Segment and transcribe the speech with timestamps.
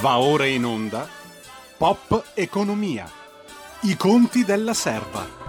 [0.00, 1.08] Va ora in onda
[1.76, 3.10] Pop Economia.
[3.82, 5.40] I conti della serva.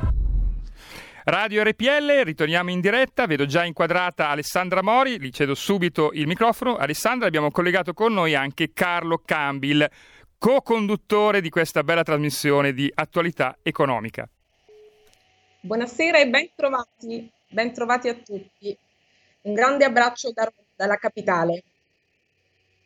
[1.26, 6.76] Radio RPL, ritorniamo in diretta, vedo già inquadrata Alessandra Mori, gli cedo subito il microfono.
[6.76, 9.90] Alessandra, abbiamo collegato con noi anche Carlo Cambil,
[10.38, 14.28] co-conduttore di questa bella trasmissione di attualità economica.
[15.62, 18.78] Buonasera e ben trovati, ben trovati a tutti.
[19.44, 21.64] Un grande abbraccio da, dalla capitale.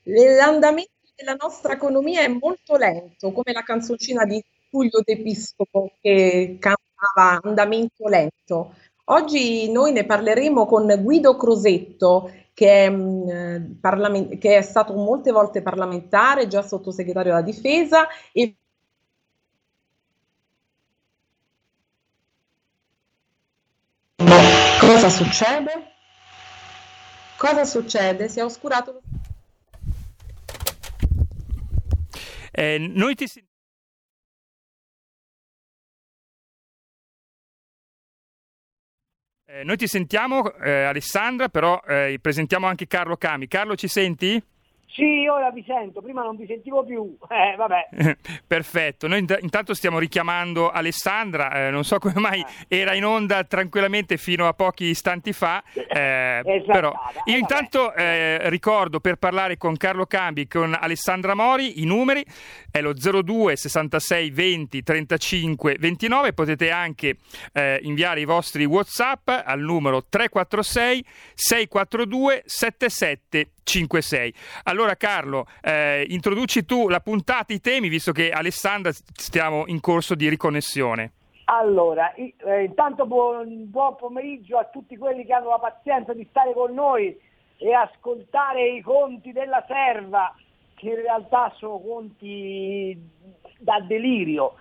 [0.10, 7.40] L'andamento della nostra economia è molto lento, come la canzoncina di Tullio D'Episcopo che cantava
[7.44, 8.74] Andamento lento.
[9.06, 15.32] Oggi noi ne parleremo con Guido Crosetto, che è, mh, parlament- che è stato molte
[15.32, 18.56] volte parlamentare, già sottosegretario alla difesa e
[24.80, 25.94] Cosa succede?
[27.38, 28.28] Cosa succede?
[28.30, 29.02] Si è oscurato lo
[32.60, 33.26] Eh, noi ti
[39.46, 43.48] eh, noi ti sentiamo eh, Alessandra, però eh, presentiamo anche Carlo Cami.
[43.48, 44.44] Carlo, ci senti?
[44.90, 47.16] Sì, ora vi sento, prima non vi sentivo più.
[47.38, 47.90] Eh, vabbè.
[48.48, 52.80] Perfetto, noi int- intanto stiamo richiamando Alessandra, eh, non so come mai eh.
[52.80, 56.92] era in onda tranquillamente fino a pochi istanti fa, eh, però
[57.26, 62.26] io intanto eh, ricordo per parlare con Carlo Cambi, con Alessandra Mori, i numeri
[62.78, 67.18] è lo 02 66 20 35 29, potete anche
[67.82, 74.34] inviare i vostri Whatsapp al numero 346 642 77 5-6.
[74.64, 80.16] Allora Carlo, eh, introduci tu la puntata, i temi, visto che Alessandra stiamo in corso
[80.16, 81.12] di riconnessione.
[81.50, 86.54] Allora, eh, intanto buon, buon pomeriggio a tutti quelli che hanno la pazienza di stare
[86.54, 87.18] con noi
[87.58, 90.34] e ascoltare i conti della serva,
[90.78, 92.98] che in realtà sono conti
[93.58, 94.54] da delirio.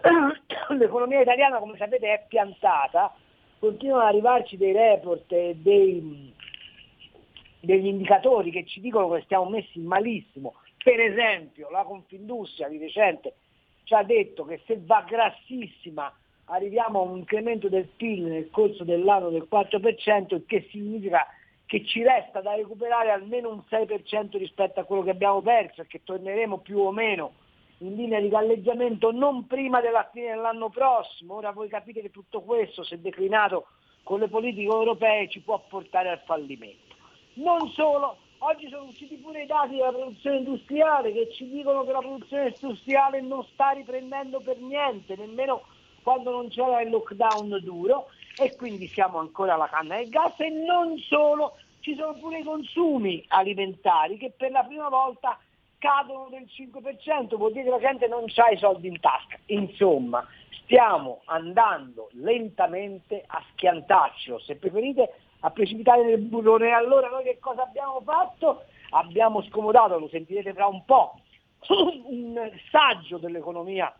[0.76, 3.14] L'economia italiana, come sapete, è piantata,
[3.58, 6.32] continuano ad arrivarci dei report e dei
[7.60, 10.54] degli indicatori che ci dicono che stiamo messi malissimo.
[10.82, 13.34] Per esempio la Confindustria di recente
[13.84, 16.12] ci ha detto che se va grassissima
[16.46, 21.26] arriviamo a un incremento del PIL nel corso dell'anno del 4%, il che significa
[21.70, 25.86] che ci resta da recuperare almeno un 6% rispetto a quello che abbiamo perso e
[25.86, 27.34] che torneremo più o meno
[27.78, 31.36] in linea di galleggiamento non prima della fine dell'anno prossimo.
[31.36, 33.68] Ora voi capite che tutto questo, se declinato
[34.02, 36.96] con le politiche europee, ci può portare al fallimento.
[37.34, 41.92] Non solo, oggi sono usciti pure i dati della produzione industriale che ci dicono che
[41.92, 45.62] la produzione industriale non sta riprendendo per niente, nemmeno
[46.02, 50.48] quando non c'era il lockdown duro e quindi siamo ancora alla canna del gas e
[50.48, 55.38] non solo, ci sono pure i consumi alimentari che per la prima volta
[55.78, 59.38] cadono del 5%, vuol dire che la gente non ha i soldi in tasca.
[59.46, 60.24] Insomma,
[60.62, 66.70] stiamo andando lentamente a schiantarci, o se preferite a precipitare nel burrone.
[66.72, 68.64] Allora noi che cosa abbiamo fatto?
[68.90, 71.18] Abbiamo scomodato, lo sentirete fra un po',
[71.68, 73.92] un saggio dell'economia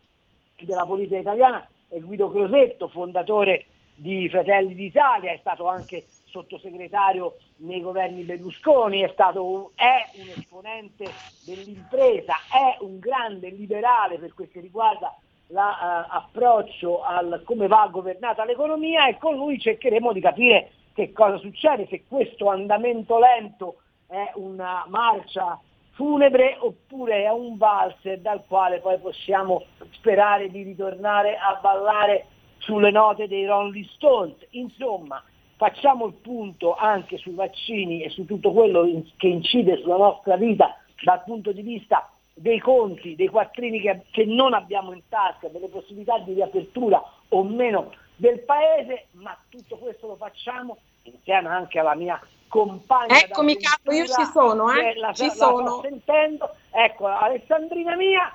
[0.59, 3.65] della politica italiana è Guido Crosetto, fondatore
[4.01, 11.05] di Fratelli d'Italia, è stato anche sottosegretario nei governi Berlusconi, è, stato, è un esponente
[11.45, 15.15] dell'impresa, è un grande liberale per quel che riguarda
[15.49, 21.37] l'approccio uh, al come va governata l'economia e con lui cercheremo di capire che cosa
[21.37, 25.59] succede, se questo andamento lento è una marcia
[25.91, 32.25] funebre oppure è un valzer dal quale poi possiamo sperare di ritornare a ballare
[32.61, 34.35] sulle note dei Rolling Stones.
[34.51, 35.23] Insomma,
[35.55, 40.77] facciamo il punto anche sui vaccini e su tutto quello che incide sulla nostra vita
[41.03, 45.67] dal punto di vista dei conti, dei quattrini che, che non abbiamo in tasca, delle
[45.67, 51.95] possibilità di riapertura o meno del paese, ma tutto questo lo facciamo insieme anche alla
[51.95, 53.17] mia compagna.
[53.19, 54.95] Eccomi capo, io ci sono, eh?
[54.95, 55.81] La, ci la, sono.
[55.81, 58.31] La ecco, Alessandrina mia,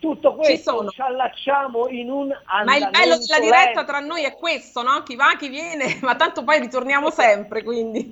[0.00, 2.28] tutto questo ci, ci allacciamo in un
[2.64, 5.02] Ma il bello della diretta tra noi è questo, no?
[5.04, 8.10] Chi va, chi viene, ma tanto poi ritorniamo sempre, quindi.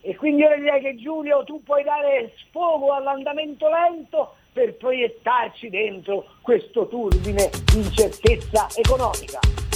[0.00, 6.24] E quindi io direi che Giulio tu puoi dare sfogo all'andamento lento per proiettarci dentro
[6.40, 9.67] questo turbine di incertezza economica.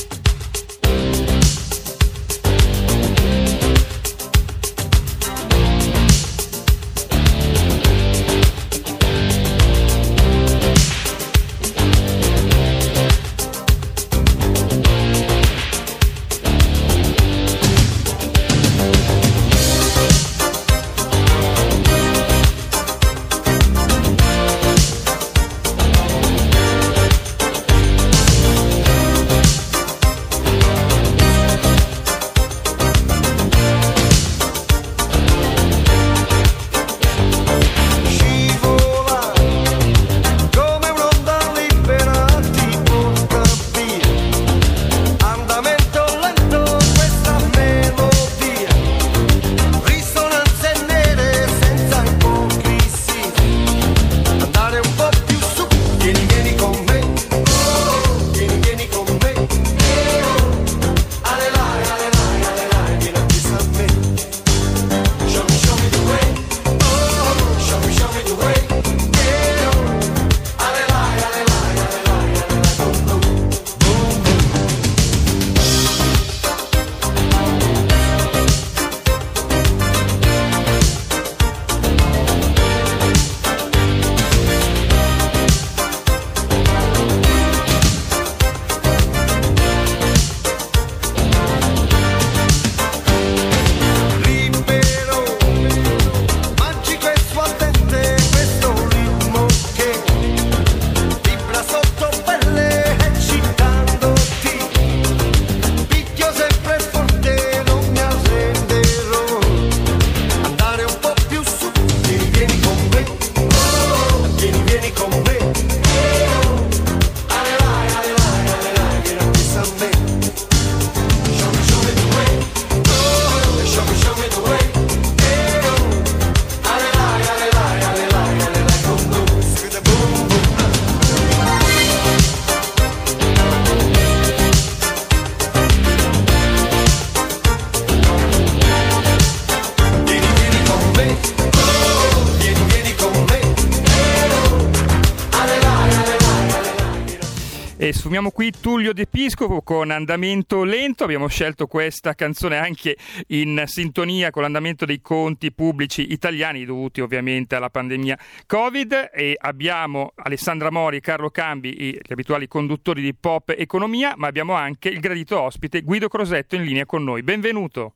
[148.93, 151.05] Qui Tullio De Piscopo con Andamento Lento.
[151.05, 152.97] Abbiamo scelto questa canzone anche
[153.29, 158.17] in sintonia con l'andamento dei conti pubblici italiani, dovuti ovviamente alla pandemia
[158.47, 159.11] Covid.
[159.13, 164.53] E abbiamo Alessandra Mori e Carlo Cambi, gli abituali conduttori di Pop Economia, ma abbiamo
[164.53, 167.23] anche il gradito ospite Guido Crosetto in linea con noi.
[167.23, 167.95] Benvenuto.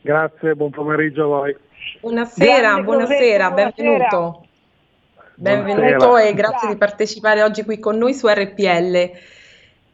[0.00, 1.56] Grazie, buon pomeriggio a voi.
[2.00, 4.46] Buonasera, buonasera, benvenuto.
[5.34, 9.40] Benvenuto e grazie di partecipare oggi qui con noi su RPL.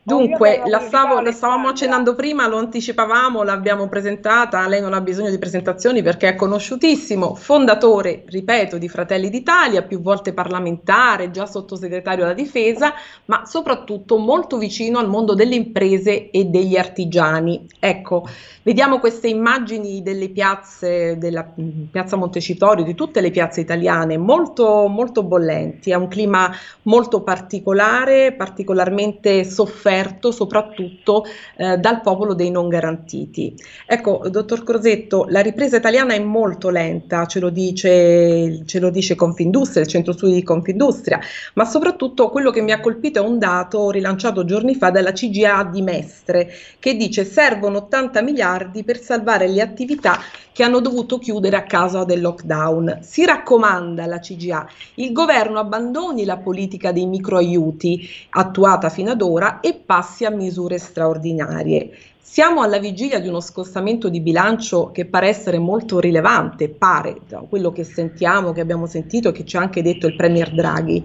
[0.08, 5.28] Dunque, la, stavo, la, stavamo accennando prima, lo anticipavamo, l'abbiamo presentata, lei non ha bisogno
[5.28, 12.25] di presentazioni perché è conosciutissimo, fondatore, ripeto, di Fratelli d'Italia, più volte parlamentare, già sottosegretario
[12.25, 12.94] alla difesa,
[13.26, 17.66] ma soprattutto molto vicino al mondo delle imprese e degli artigiani.
[17.78, 18.26] Ecco,
[18.62, 21.46] vediamo queste immagini delle piazze, della
[21.90, 26.50] piazza Montecitorio, di tutte le piazze italiane, molto, molto bollenti, è un clima
[26.84, 31.24] molto particolare, particolarmente sofferto sofferto soprattutto
[31.56, 33.54] eh, dal popolo dei non garantiti.
[33.86, 39.14] Ecco, dottor Crosetto, la ripresa italiana è molto lenta, ce lo dice, ce lo dice
[39.14, 41.18] Confindustria, il centro studi di Confindustria,
[41.54, 45.64] ma soprattutto quello che mi ha colpito è un dato rilanciato giorni fa dalla CGA
[45.64, 50.20] di Mestre, che dice servono 80 miliardi per salvare le attività
[50.58, 52.98] che hanno dovuto chiudere a causa del lockdown.
[53.02, 59.60] Si raccomanda alla CGA, il governo abbandoni la politica dei microaiuti attuata fino ad ora
[59.60, 61.88] e passi a misure straordinarie.
[62.18, 67.38] Siamo alla vigilia di uno scostamento di bilancio che pare essere molto rilevante, pare da
[67.48, 71.02] quello che sentiamo, che abbiamo sentito e che ci ha anche detto il Premier Draghi,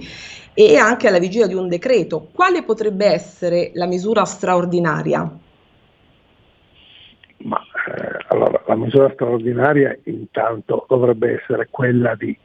[0.53, 2.27] e anche alla vigilia di un decreto.
[2.33, 5.31] Quale potrebbe essere la misura straordinaria?
[7.37, 12.37] Ma eh, allora, la misura straordinaria intanto dovrebbe essere quella di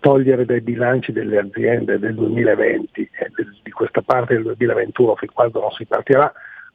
[0.00, 3.30] togliere dai bilanci delle aziende del 2020 e
[3.62, 6.32] di questa parte del 2021 fin quando non si partirà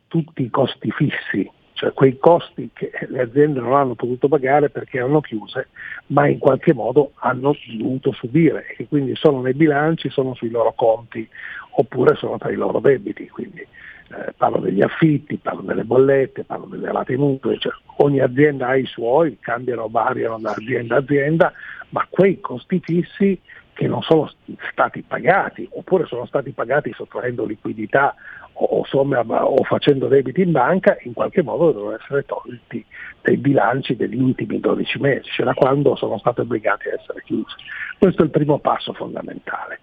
[0.07, 4.97] tutti i costi fissi, cioè quei costi che le aziende non hanno potuto pagare perché
[4.97, 5.67] erano chiuse,
[6.07, 10.73] ma in qualche modo hanno dovuto subire e quindi sono nei bilanci, sono sui loro
[10.73, 11.27] conti
[11.71, 13.27] oppure sono tra i loro debiti.
[13.27, 13.67] Quindi
[14.09, 18.75] eh, parlo degli affitti, parlo delle bollette, parlo delle rate mutue, cioè, ogni azienda ha
[18.75, 21.53] i suoi, cambiano, variano da azienda a azienda,
[21.89, 23.39] ma quei costi fissi
[23.73, 24.31] che non sono
[24.71, 28.15] stati pagati oppure sono stati pagati sottraendo liquidità
[28.53, 32.85] o, somme, o facendo debiti in banca, in qualche modo devono essere tolti
[33.21, 37.55] dai bilanci degli ultimi 12 mesi, cioè da quando sono stati obbligati a essere chiusi.
[37.99, 39.81] Questo è il primo passo fondamentale.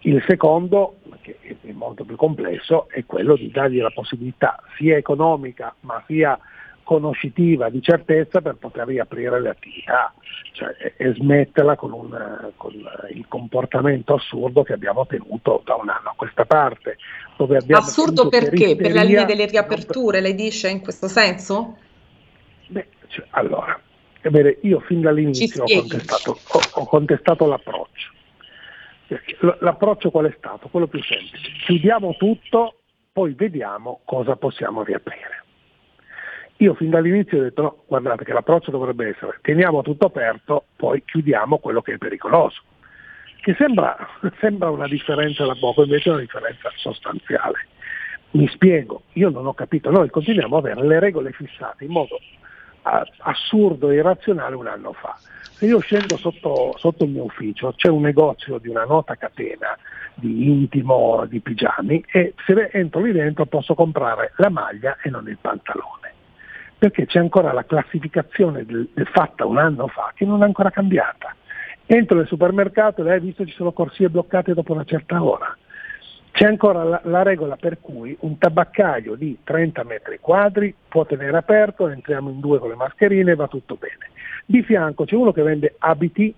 [0.00, 0.96] Il secondo,
[1.90, 6.38] molto più complesso, è quello di dargli la possibilità sia economica ma sia
[6.82, 10.12] conoscitiva di certezza per poter riaprire le attività
[10.52, 12.72] cioè, e, smetterla con, un, con,
[13.12, 16.96] il comportamento assurdo che abbiamo tenuto da un anno a questa parte.
[17.76, 18.74] assurdo perché?
[18.76, 21.76] Per la linea delle riaperture, lei dice in quesro senso?
[22.66, 23.80] Beh, cioè, allora,
[24.28, 28.18] bene, io fin dall'inizio ho contestato, ho, ho contestato l'approccio.
[29.60, 30.68] L'approccio qual è stato?
[30.68, 31.50] Quello più semplice.
[31.64, 32.80] Chiudiamo tutto,
[33.12, 35.44] poi vediamo cosa possiamo riaprire.
[36.58, 41.02] Io fin dall'inizio ho detto no, guardate che l'approccio dovrebbe essere teniamo tutto aperto, poi
[41.04, 42.62] chiudiamo quello che è pericoloso.
[43.40, 43.96] Che sembra,
[44.40, 47.66] sembra una differenza da poco, invece è una differenza sostanziale.
[48.32, 52.18] Mi spiego, io non ho capito, noi continuiamo ad avere le regole fissate in modo
[52.82, 55.16] assurdo e irrazionale un anno fa.
[55.60, 59.76] Se io scendo sotto, sotto, il mio ufficio, c'è un negozio di una nota catena
[60.14, 65.28] di intimo, di pigiami e se entro lì dentro posso comprare la maglia e non
[65.28, 66.14] il pantalone
[66.78, 70.70] perché c'è ancora la classificazione del, del fatta un anno fa che non è ancora
[70.70, 71.36] cambiata.
[71.84, 75.54] Entro nel supermercato lei ha visto ci sono corsie bloccate dopo una certa ora.
[76.30, 81.36] C'è ancora la, la, regola per cui un tabaccaio di 30 metri quadri può tenere
[81.36, 84.09] aperto, entriamo in due con le mascherine e va tutto bene.
[84.50, 86.34] Di fianco c'è uno che vende abiti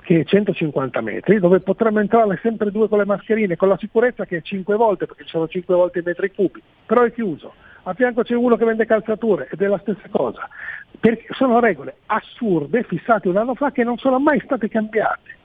[0.00, 4.24] che è 150 metri, dove potremmo entrare sempre due con le mascherine, con la sicurezza
[4.24, 7.52] che è 5 volte, perché ci sono 5 volte i metri cubi, però è chiuso
[7.82, 10.48] a fianco c'è uno che vende calzature ed è la stessa cosa,
[10.98, 15.36] perché sono regole assurde fissate un anno fa che non sono mai state cambiate.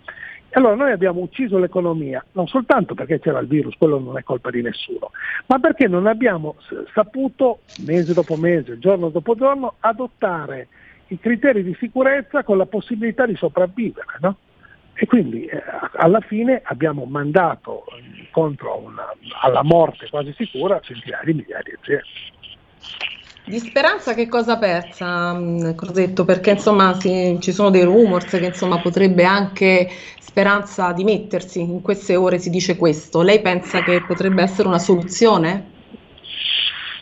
[0.51, 4.49] Allora noi abbiamo ucciso l'economia, non soltanto perché c'era il virus, quello non è colpa
[4.49, 5.11] di nessuno,
[5.47, 6.55] ma perché non abbiamo
[6.93, 10.69] saputo, mese dopo mese, giorno dopo giorno, adottare
[11.07, 14.17] i criteri di sicurezza con la possibilità di sopravvivere.
[14.19, 14.35] No?
[14.93, 15.61] E quindi eh,
[15.95, 17.85] alla fine abbiamo mandato
[18.17, 22.05] incontro una, alla morte quasi sicura centinaia di migliaia di aziende.
[23.45, 26.25] Di speranza che cosa pensa mm, Crosetto?
[26.25, 29.87] Perché insomma sì, ci sono dei rumors che insomma potrebbe anche
[30.19, 33.21] Speranza dimettersi, in queste ore si dice questo.
[33.21, 35.76] Lei pensa che potrebbe essere una soluzione?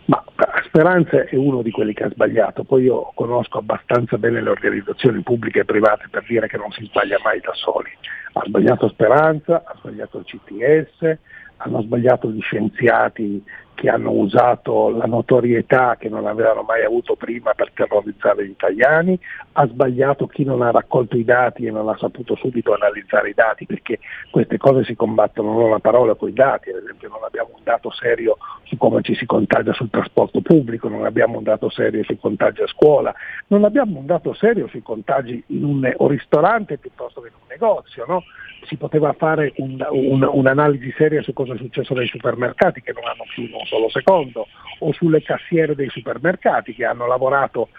[0.05, 0.23] Ma
[0.65, 5.21] Speranza è uno di quelli che ha sbagliato, poi io conosco abbastanza bene le organizzazioni
[5.21, 7.89] pubbliche e private per dire che non si sbaglia mai da soli.
[8.33, 11.17] Ha sbagliato Speranza, ha sbagliato il CTS,
[11.57, 13.43] hanno sbagliato gli scienziati
[13.75, 19.19] che hanno usato la notorietà che non avevano mai avuto prima per terrorizzare gli italiani,
[19.51, 23.33] ha sbagliato chi non ha raccolto i dati e non ha saputo subito analizzare i
[23.33, 23.99] dati, perché
[24.31, 27.61] queste cose si combattono non a parola con i dati, ad esempio non abbiamo un
[27.63, 32.03] dato serio su come ci si contagia sul trasporto pubblico, non abbiamo un dato serio
[32.03, 33.13] sui contagi a scuola,
[33.47, 38.05] non abbiamo un dato serio sui contagi in un ristorante piuttosto che in un negozio.
[38.07, 38.23] No?
[38.65, 43.03] Si poteva fare un, un, un'analisi seria su cosa è successo nei supermercati che non
[43.05, 44.47] hanno più uno solo secondo,
[44.79, 47.69] o sulle cassiere dei supermercati che hanno lavorato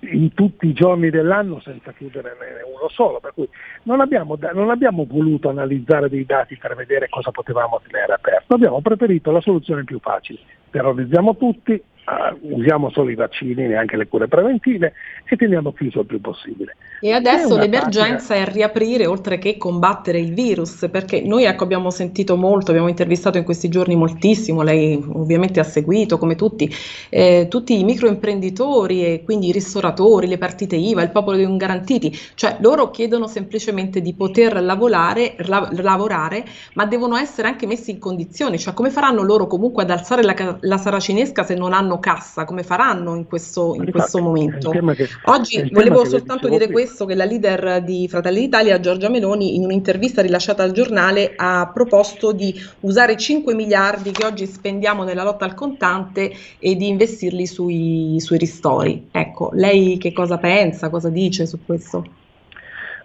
[0.00, 3.20] in tutti i giorni dell'anno senza chiudere uno solo.
[3.20, 3.48] Per cui
[3.84, 8.80] non abbiamo, non abbiamo voluto analizzare dei dati per vedere cosa potevamo tenere aperto, abbiamo
[8.80, 10.40] preferito la soluzione più facile.
[10.70, 14.92] Terrorizziamo tutti, uh, usiamo solo i vaccini, neanche le cure preventive
[15.28, 16.76] e teniamo chiuso il più possibile.
[17.00, 18.50] E adesso l'emergenza pratica...
[18.50, 23.36] è riaprire oltre che combattere il virus, perché noi ecco, abbiamo sentito molto, abbiamo intervistato
[23.36, 26.72] in questi giorni moltissimo, lei ovviamente ha seguito come tutti,
[27.10, 32.16] eh, tutti i microimprenditori e quindi i ristoratori, le partite IVA, il popolo dei garantiti,
[32.34, 36.44] cioè loro chiedono semplicemente di poter lavorare, la, lavorare,
[36.74, 40.34] ma devono essere anche messi in condizioni, cioè come faranno loro comunque ad alzare la,
[40.60, 44.70] la saracinesca se non hanno cassa, come faranno in questo, in questo momento?
[44.70, 44.80] Che,
[45.24, 46.80] Oggi volevo soltanto dire prima.
[46.80, 51.70] questo, che la leader di Fratelli d'Italia, Giorgia Meloni, in un'intervista rilasciata al giornale ha
[51.72, 57.46] proposto di usare 5 miliardi che oggi spendiamo nella lotta al contante e di investirli
[57.46, 59.08] sui, sui ristori.
[59.10, 62.04] Ecco, lei che cosa pensa, cosa dice su questo?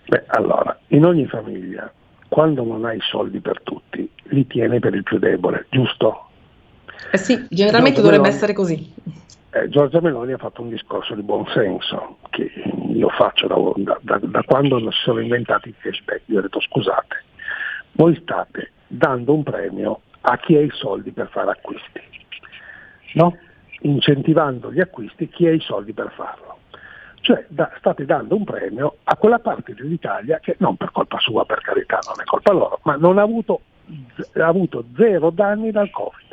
[0.08, 1.92] Beh, allora, in ogni famiglia,
[2.28, 6.28] quando non hai soldi per tutti, li tieni per il più debole, giusto?
[7.10, 8.94] Eh sì, generalmente Giorgia dovrebbe Meloni, essere così.
[9.54, 12.52] Eh, Giorgia Meloni ha fatto un discorso di buonsenso che
[12.94, 16.22] io faccio da, da, da quando si sono inventati i cashback.
[16.28, 17.24] Io ho detto scusate,
[17.94, 22.02] voi state dando un premio a chi ha i soldi per fare acquisti,
[23.16, 23.36] no?
[23.82, 26.60] incentivando gli acquisti chi ha i soldi per farlo.
[27.22, 31.46] Cioè da, state dando un premio a quella parte dell'Italia che non per colpa sua,
[31.46, 33.62] per carità, non è colpa loro, ma non ha avuto,
[34.38, 36.31] ha avuto zero danni dal Covid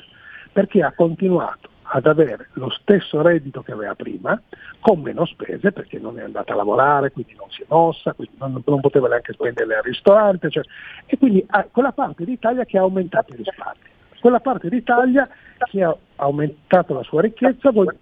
[0.59, 4.43] perché ha continuato ad avere lo stesso reddito che aveva prima,
[4.81, 8.61] con meno spese, perché non è andata a lavorare, quindi non si è mossa, non,
[8.67, 10.65] non poteva neanche spenderle al ristorante, cioè,
[11.07, 13.89] e quindi ha quella parte d'Italia che ha aumentato i risparmi,
[14.19, 15.29] quella parte d'Italia
[15.71, 17.97] che ha aumentato la sua ricchezza, vuol...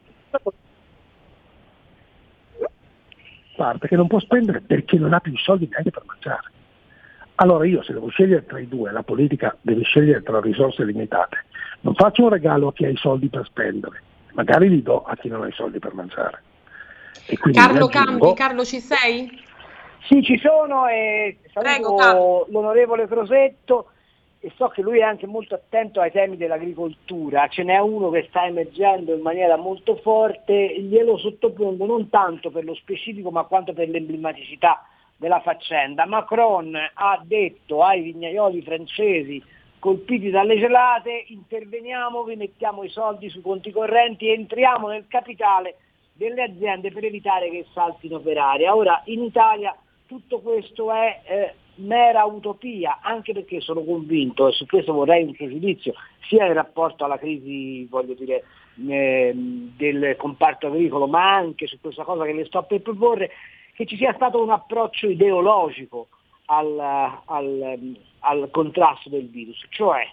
[3.55, 6.56] parte che non può spendere perché non ha più soldi neanche per mangiare.
[7.37, 11.45] Allora io se devo scegliere tra i due, la politica deve scegliere tra risorse limitate
[11.81, 14.02] non faccio un regalo a chi ha i soldi per spendere,
[14.33, 16.43] magari li do a chi non ha i soldi per mangiare.
[17.52, 19.45] Carlo Cambi, Carlo ci sei?
[20.07, 23.90] Sì, ci sono e saluto Prego, l'onorevole Crosetto
[24.38, 28.26] e so che lui è anche molto attento ai temi dell'agricoltura, ce n'è uno che
[28.28, 33.73] sta emergendo in maniera molto forte, glielo sottopongo non tanto per lo specifico ma quanto
[33.73, 36.06] per l'emblematicità della faccenda.
[36.06, 39.42] Macron ha detto ai vignaioli francesi
[39.78, 45.76] colpiti dalle gelate, interveniamo, vi mettiamo i soldi sui conti correnti, entriamo nel capitale
[46.12, 48.75] delle aziende per evitare che saltino per aria.
[48.75, 54.66] Ora in Italia tutto questo è eh, mera utopia, anche perché sono convinto, e su
[54.66, 55.94] questo vorrei un suo giudizio,
[56.28, 58.44] sia in rapporto alla crisi voglio dire,
[58.88, 63.30] eh, del comparto agricolo, ma anche su questa cosa che le sto per proporre,
[63.76, 66.09] che ci sia stato un approccio ideologico
[66.47, 66.78] al,
[67.26, 70.09] al, al contrasto del virus, cioè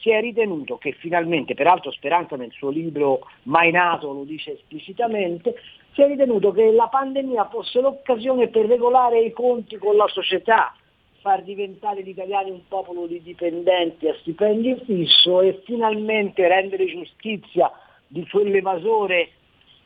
[0.00, 5.54] si è ritenuto che finalmente, peraltro Speranza nel suo libro Mai nato lo dice esplicitamente,
[5.92, 10.74] si è ritenuto che la pandemia fosse l'occasione per regolare i conti con la società,
[11.22, 17.72] far diventare gli italiani un popolo di dipendenti a stipendio fisso e finalmente rendere giustizia
[18.06, 19.30] di quell'evasore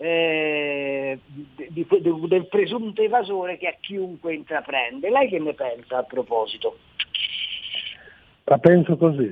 [0.02, 1.86] eh, di, di,
[2.26, 5.10] del presunto evasore che a chiunque intraprende.
[5.10, 6.78] Lei che ne pensa a proposito?
[8.44, 9.30] La penso così.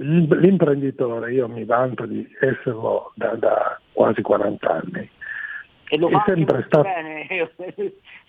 [0.00, 5.10] L'imprenditore, io mi vanto di esserlo da, da quasi 40 anni,
[5.84, 7.46] è sempre, stato, è,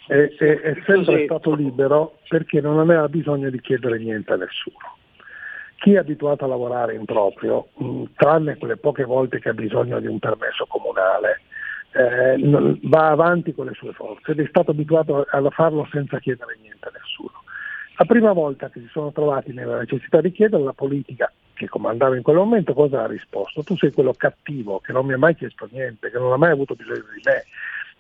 [0.08, 4.98] è, è sempre stato libero perché non aveva bisogno di chiedere niente a nessuno.
[5.79, 7.69] Chi è abituato a lavorare in proprio,
[8.15, 11.41] tranne quelle poche volte che ha bisogno di un permesso comunale,
[11.91, 16.57] eh, va avanti con le sue forze ed è stato abituato a farlo senza chiedere
[16.62, 17.43] niente a nessuno.
[17.98, 22.15] La prima volta che si sono trovati nella necessità di chiedere, la politica che comandava
[22.15, 23.63] in quel momento cosa ha risposto?
[23.63, 26.51] Tu sei quello cattivo che non mi ha mai chiesto niente, che non ha mai
[26.51, 27.43] avuto bisogno di me,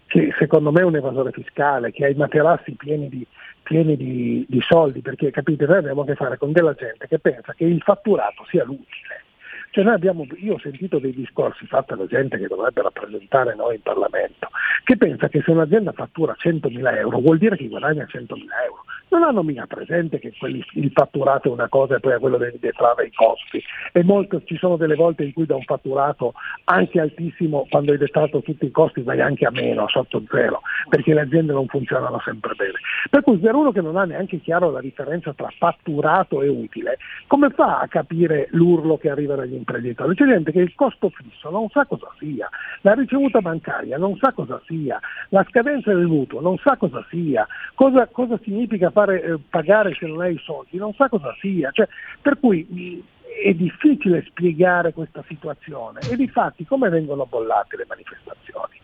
[0.09, 3.25] che secondo me è un evasore fiscale, che ha i materassi pieni di,
[3.61, 7.19] pieni di, di soldi, perché capite, noi abbiamo a che fare con della gente che
[7.19, 9.27] pensa che il fatturato sia l'utile
[9.71, 13.81] cioè abbiamo, io ho sentito dei discorsi fatti da gente che dovrebbe rappresentare noi in
[13.81, 14.49] Parlamento,
[14.83, 18.25] che pensa che se un'azienda fattura 100.000 euro vuol dire che guadagna 100.000
[18.65, 18.83] euro.
[19.09, 22.37] Non hanno mica presente che quelli, il fatturato è una cosa e poi a quello
[22.37, 23.61] devi detrarre i costi.
[23.91, 26.33] E molto, ci sono delle volte in cui da un fatturato
[26.65, 31.15] anche altissimo, quando hai detrato tutti i costi, vai anche a meno, sotto zero, perché
[31.15, 32.73] le aziende non funzionano sempre bene.
[33.09, 36.99] Per cui per uno che non ha neanche chiaro la differenza tra fatturato e utile,
[37.25, 41.49] come fa a capire l'urlo che arriva dagli imprenditori, c'è gente che il costo fisso
[41.49, 42.47] non sa cosa sia,
[42.81, 47.47] la ricevuta bancaria non sa cosa sia, la scadenza del mutuo non sa cosa sia,
[47.73, 51.71] cosa, cosa significa fare, eh, pagare se non hai i soldi, non sa cosa sia,
[51.71, 51.87] cioè,
[52.21, 53.03] per cui
[53.43, 58.77] è difficile spiegare questa situazione e di fatti come vengono bollate le manifestazioni?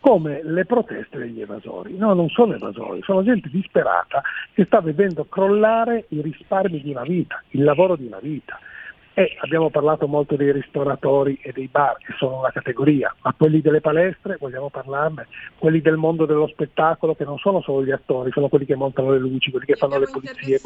[0.00, 1.96] Come le proteste degli evasori.
[1.96, 4.20] No, non sono evasori, sono gente disperata
[4.52, 8.58] che sta vedendo crollare i risparmi di una vita, il lavoro di una vita.
[9.14, 13.60] E abbiamo parlato molto dei ristoratori e dei bar, che sono una categoria, ma quelli
[13.60, 18.30] delle palestre, vogliamo parlarne, quelli del mondo dello spettacolo, che non sono solo gli attori,
[18.32, 20.60] sono quelli che montano le luci, quelli che fanno le pulizie.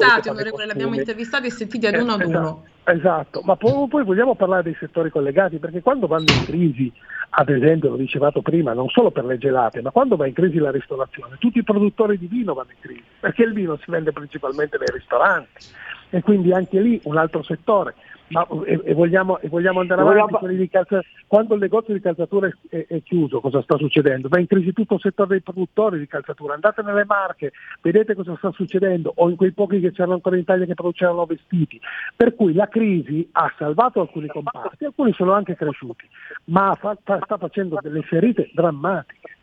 [0.65, 2.63] L'abbiamo intervistati e sentiti ad uno ad uno.
[2.83, 3.41] Esatto, esatto.
[3.43, 6.89] ma poi, poi, vogliamo parlare dei settori collegati, perché quando vanno in crisi,
[7.31, 10.57] ad esempio, lo dicevate prima, non solo per le gelate, ma quando va in crisi
[10.57, 14.13] la ristorazione, tutti i produttori di vino vanno in crisi, perché il vino si vende
[14.13, 15.65] principalmente nei ristoranti
[16.09, 17.95] e quindi anche lì un altro settore.
[18.29, 20.67] Ma, e, e, vogliamo, e, vogliamo, andare avanti vogliamo...
[20.69, 21.01] calza...
[21.27, 24.27] quando il negozio di calzatura è, è, chiuso cosa sta succedendo?
[24.27, 28.35] Va in crisi tutto il settore dei produttori di calzatura andate nelle marche, vedete cosa
[28.37, 31.79] sta succedendo o in quei pochi che c'erano ancora in Italia che producevano vestiti
[32.15, 36.07] per cui la crisi ha salvato alcuni comparti alcuni sono anche cresciuti
[36.45, 39.35] ma fa, sta facendo delle ferite drammatiche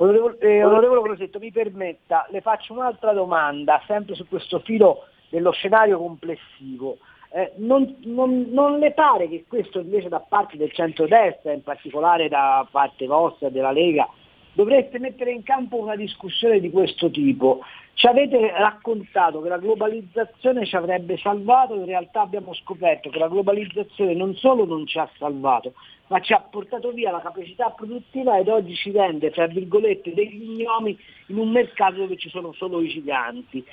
[0.00, 5.52] Onorevole, eh, onorevole Crosetto, mi permetta, le faccio un'altra domanda, sempre su questo filo dello
[5.52, 6.96] scenario complessivo.
[7.32, 12.28] Eh, non, non, non, le pare che questo invece da parte del centrodestra, in particolare
[12.28, 14.08] da parte vostra, della Lega,
[14.52, 17.60] dovreste mettere in campo una discussione di questo tipo?
[17.94, 23.28] Ci avete raccontato che la globalizzazione ci avrebbe salvato, in realtà abbiamo scoperto che la
[23.28, 25.74] globalizzazione non solo non ci ha salvato,
[26.08, 30.62] ma ci ha portato via la capacità produttiva ed oggi ci rende, tra virgolette, degli
[30.62, 33.64] gnomi in un mercato dove ci sono solo i giganti.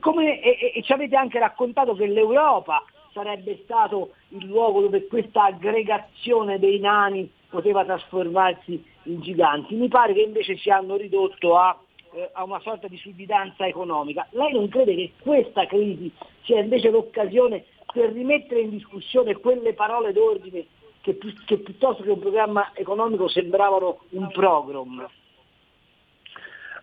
[0.00, 2.82] Come, e, e, ci avete anche raccontato che l'Europa
[3.16, 9.74] sarebbe stato il luogo dove questa aggregazione dei nani poteva trasformarsi in giganti.
[9.74, 11.78] Mi pare che invece ci hanno ridotto a,
[12.12, 14.26] eh, a una sorta di sudditanza economica.
[14.32, 20.12] Lei non crede che questa crisi sia invece l'occasione per rimettere in discussione quelle parole
[20.12, 20.66] d'ordine
[21.00, 25.08] che, che piuttosto che un programma economico sembravano un program?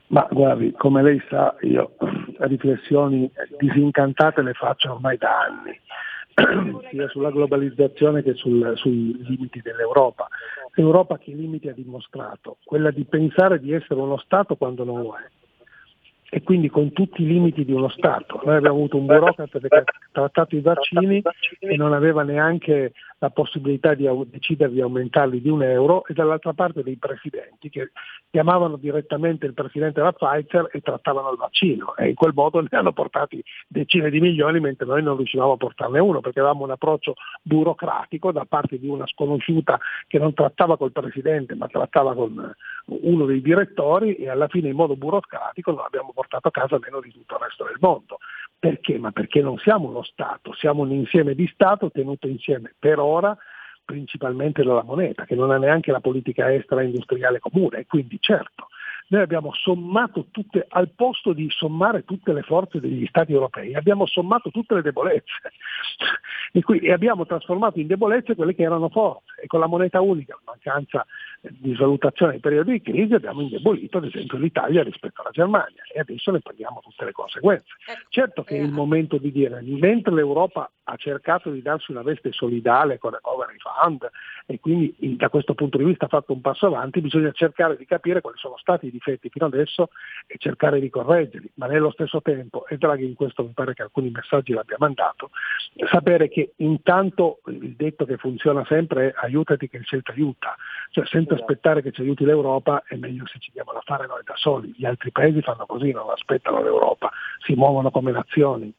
[0.07, 1.91] Ma guardi, come lei sa, io
[2.39, 5.79] riflessioni disincantate le faccio ormai da anni.
[6.91, 10.27] sia sulla globalizzazione che sul, sui limiti dell'Europa.
[10.75, 12.57] L'Europa che limiti ha dimostrato?
[12.63, 15.29] Quella di pensare di essere uno Stato quando non lo è
[16.33, 18.41] e quindi con tutti i limiti di uno Stato.
[18.43, 21.21] Noi abbiamo avuto un burocrate che ha trattato i vaccini
[21.59, 26.51] e non aveva neanche la possibilità di decidere di aumentarli di un euro e dall'altra
[26.51, 27.91] parte dei presidenti che
[28.29, 32.67] chiamavano direttamente il presidente della Pfizer e trattavano il vaccino e in quel modo ne
[32.69, 36.71] hanno portati decine di milioni mentre noi non riuscivamo a portarne uno perché avevamo un
[36.71, 42.53] approccio burocratico da parte di una sconosciuta che non trattava col presidente ma trattava con
[42.87, 46.99] uno dei direttori e alla fine in modo burocratico non abbiamo portato a casa meno
[46.99, 48.17] di tutto il resto del mondo.
[48.63, 48.97] Perché?
[48.97, 53.37] Ma perché non siamo uno Stato, siamo un insieme di Stato tenuto insieme per ora
[53.83, 58.69] principalmente dalla moneta, che non ha neanche la politica estera industriale comune e quindi certo
[59.07, 64.05] noi abbiamo sommato tutte, al posto di sommare tutte le forze degli Stati europei, abbiamo
[64.05, 65.51] sommato tutte le debolezze
[66.53, 70.01] e, qui, e abbiamo trasformato in debolezze quelle che erano forze e con la moneta
[70.01, 71.05] unica, la mancanza
[71.49, 75.99] di valutazione in periodi di crisi abbiamo indebolito ad esempio l'Italia rispetto alla Germania e
[75.99, 77.65] adesso ne paghiamo tutte le conseguenze.
[77.85, 81.91] Ecco, certo che è il eh, momento di dire, mentre l'Europa ha cercato di darsi
[81.91, 84.09] una veste solidale con il Recovery Fund
[84.45, 87.85] e quindi da questo punto di vista ha fatto un passo avanti, bisogna cercare di
[87.85, 89.89] capire quali sono stati i difetti fino adesso
[90.27, 93.81] e cercare di correggerli, ma nello stesso tempo, e Draghi in questo mi pare che
[93.81, 95.29] alcuni messaggi l'abbia mandato,
[95.89, 100.55] sapere che intanto il detto che funziona sempre è aiutati che il cielo ti aiuta,
[100.91, 104.07] cioè senza Piuttosto aspettare che ci aiuti l'Europa è meglio se ci diamo da fare
[104.07, 104.73] noi da soli.
[104.77, 107.11] Gli altri paesi fanno così, non aspettano l'Europa,
[107.45, 108.73] si muovono come nazioni.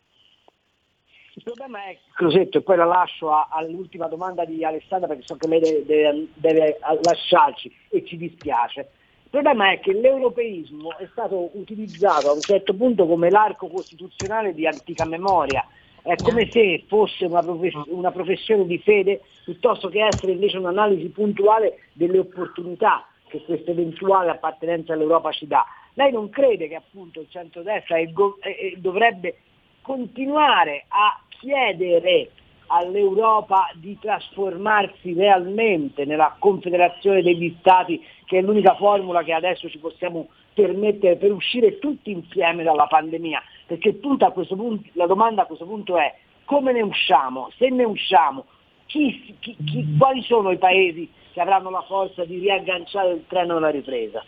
[1.37, 5.37] Il problema è, Crosetto, e poi la lascio a, all'ultima domanda di Alessandra perché so
[5.37, 8.81] che lei deve, deve, deve lasciarci e ci dispiace.
[9.25, 14.55] Il problema è che l'europeismo è stato utilizzato a un certo punto come l'arco costituzionale
[14.55, 15.67] di antica memoria,
[16.05, 21.09] è come se fosse una, profess- una professione di fede piuttosto che essere invece un'analisi
[21.09, 25.65] puntuale delle opportunità che questa eventuale appartenenza all'Europa ci dà.
[25.95, 29.39] Lei non crede che appunto il centrodestra go- eh, dovrebbe
[29.81, 32.31] continuare a chiedere
[32.67, 39.79] all'Europa di trasformarsi realmente nella confederazione degli Stati, che è l'unica formula che adesso ci
[39.79, 45.67] possiamo permettere per uscire tutti insieme dalla pandemia, perché punto punto, la domanda a questo
[45.67, 46.15] punto è
[46.45, 47.51] come ne usciamo?
[47.57, 48.45] Se ne usciamo,
[48.87, 53.57] chi, chi, chi, quali sono i paesi che avranno la forza di riagganciare il treno
[53.57, 54.23] alla ripresa?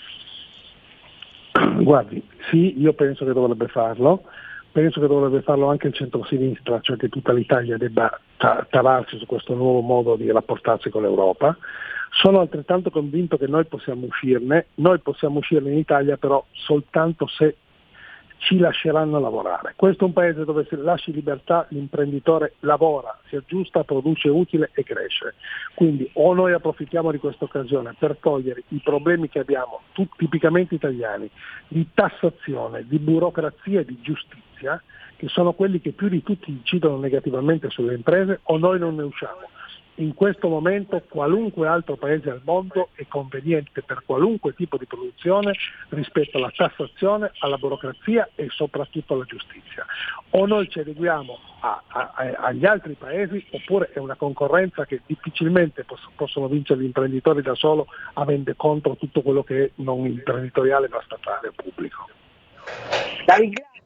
[1.78, 4.22] Guardi, sì, io penso che dovrebbe farlo,
[4.72, 9.54] penso che dovrebbe farlo anche il centro-sinistra, cioè che tutta l'Italia debba tavarsi su questo
[9.54, 11.56] nuovo modo di rapportarsi con l'Europa.
[12.18, 17.56] Sono altrettanto convinto che noi possiamo uscirne, noi possiamo uscirne in Italia però soltanto se
[18.38, 19.74] ci lasceranno lavorare.
[19.76, 24.82] Questo è un paese dove se lasci libertà l'imprenditore lavora, si aggiusta, produce utile e
[24.82, 25.34] cresce.
[25.74, 29.82] Quindi o noi approfittiamo di questa occasione per togliere i problemi che abbiamo,
[30.16, 31.30] tipicamente italiani,
[31.68, 34.82] di tassazione, di burocrazia e di giustizia,
[35.16, 39.02] che sono quelli che più di tutti incidono negativamente sulle imprese, o noi non ne
[39.02, 39.48] usciamo
[39.96, 45.54] in questo momento qualunque altro paese al mondo è conveniente per qualunque tipo di produzione
[45.90, 49.86] rispetto alla tassazione, alla burocrazia e soprattutto alla giustizia.
[50.30, 55.00] O noi ci adeguiamo a, a, a, agli altri paesi oppure è una concorrenza che
[55.06, 60.06] difficilmente poss- possono vincere gli imprenditori da solo avendo contro tutto quello che è non
[60.06, 62.08] imprenditoriale ma statale o pubblico.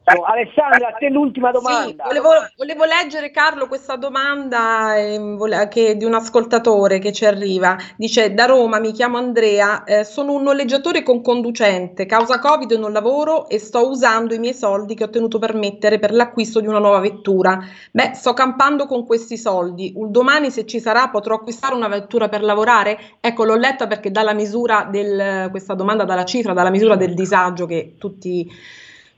[0.03, 0.25] Ringrazio.
[0.25, 1.87] Alessandra, a te l'ultima domanda.
[1.87, 7.77] Sì, volevo, volevo, leggere Carlo questa domanda eh, che, di un ascoltatore che ci arriva.
[7.97, 12.91] Dice da Roma mi chiamo Andrea, eh, sono un noleggiatore con conducente, causa Covid non
[12.91, 16.67] lavoro e sto usando i miei soldi che ho tenuto per mettere per l'acquisto di
[16.67, 17.59] una nuova vettura.
[17.91, 19.93] Beh, sto campando con questi soldi.
[19.95, 22.99] Un domani se ci sarà potrò acquistare una vettura per lavorare?
[23.19, 27.65] Ecco, l'ho letta perché dalla misura del, questa domanda dalla cifra, dalla misura del disagio
[27.65, 28.49] che tutti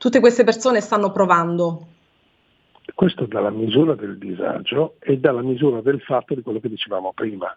[0.03, 1.87] tutte queste persone stanno provando?
[2.93, 7.47] Questo dalla misura del disagio e dalla misura del fatto di quello che dicevamo prima.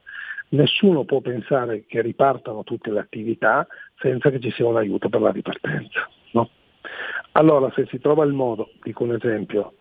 [0.51, 3.67] Nessuno può pensare che ripartano tutte le attività
[3.99, 6.09] senza che ci sia un aiuto per la ripartenza.
[6.35, 6.51] No?
[7.33, 9.73] Allora se si trova il modo, dico un esempio,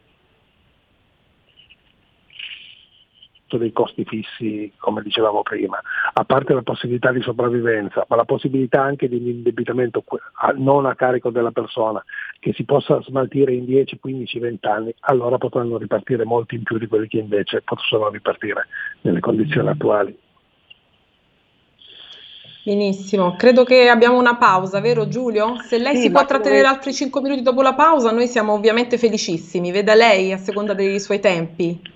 [3.58, 5.79] dei costi fissi, come dicevamo prima,
[6.13, 10.03] a parte la possibilità di sopravvivenza, ma la possibilità anche di un indebitamento
[10.55, 12.03] non a carico della persona,
[12.39, 16.77] che si possa smaltire in 10, 15, 20 anni, allora potranno ripartire molti in più
[16.77, 18.67] di quelli che invece possono ripartire
[19.01, 20.17] nelle condizioni attuali.
[22.65, 25.58] Benissimo, credo che abbiamo una pausa, vero Giulio?
[25.62, 26.71] Se lei sì, si può trattenere lei...
[26.71, 30.99] altri 5 minuti dopo la pausa, noi siamo ovviamente felicissimi, veda lei a seconda dei
[30.99, 31.93] suoi tempi.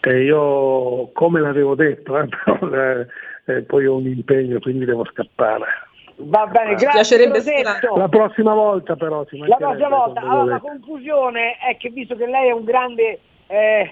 [0.00, 3.06] Eh, io, come l'avevo detto, eh, però, eh,
[3.46, 5.66] eh, poi ho un impegno, quindi devo scappare.
[6.16, 7.26] Va bene, grazie.
[7.96, 9.24] La prossima volta però.
[9.30, 10.20] la prossima volta.
[10.20, 13.90] Allora, la conclusione è che visto che lei è un grande eh,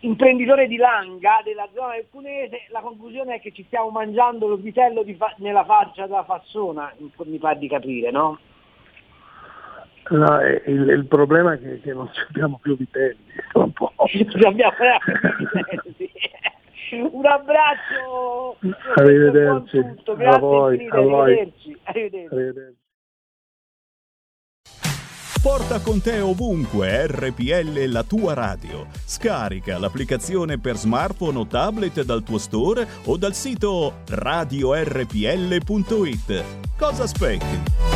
[0.00, 4.56] imprenditore di langa della zona del Cunese, la conclusione è che ci stiamo mangiando lo
[4.56, 8.38] vitello fa- nella faccia della fassona, mi pare di capire, no?
[10.08, 13.18] No, il, il, problema è che, che, non abbiamo più vitelli.
[13.54, 13.92] Un, po'.
[13.96, 14.74] abbiamo vitelli.
[17.12, 18.56] un abbraccio.
[18.94, 19.78] Arrivederci.
[20.04, 20.96] Grazie a voi, infinite.
[20.96, 21.32] A voi.
[21.32, 21.78] Arrivederci.
[21.84, 22.34] Arrivederci.
[22.34, 22.84] Arrivederci.
[25.42, 28.86] Porta con te ovunque RPL la tua radio.
[29.04, 35.14] Scarica l'applicazione per smartphone o tablet dal tuo store o dal sito radiorpl.it.
[36.76, 37.95] Cosa aspetti?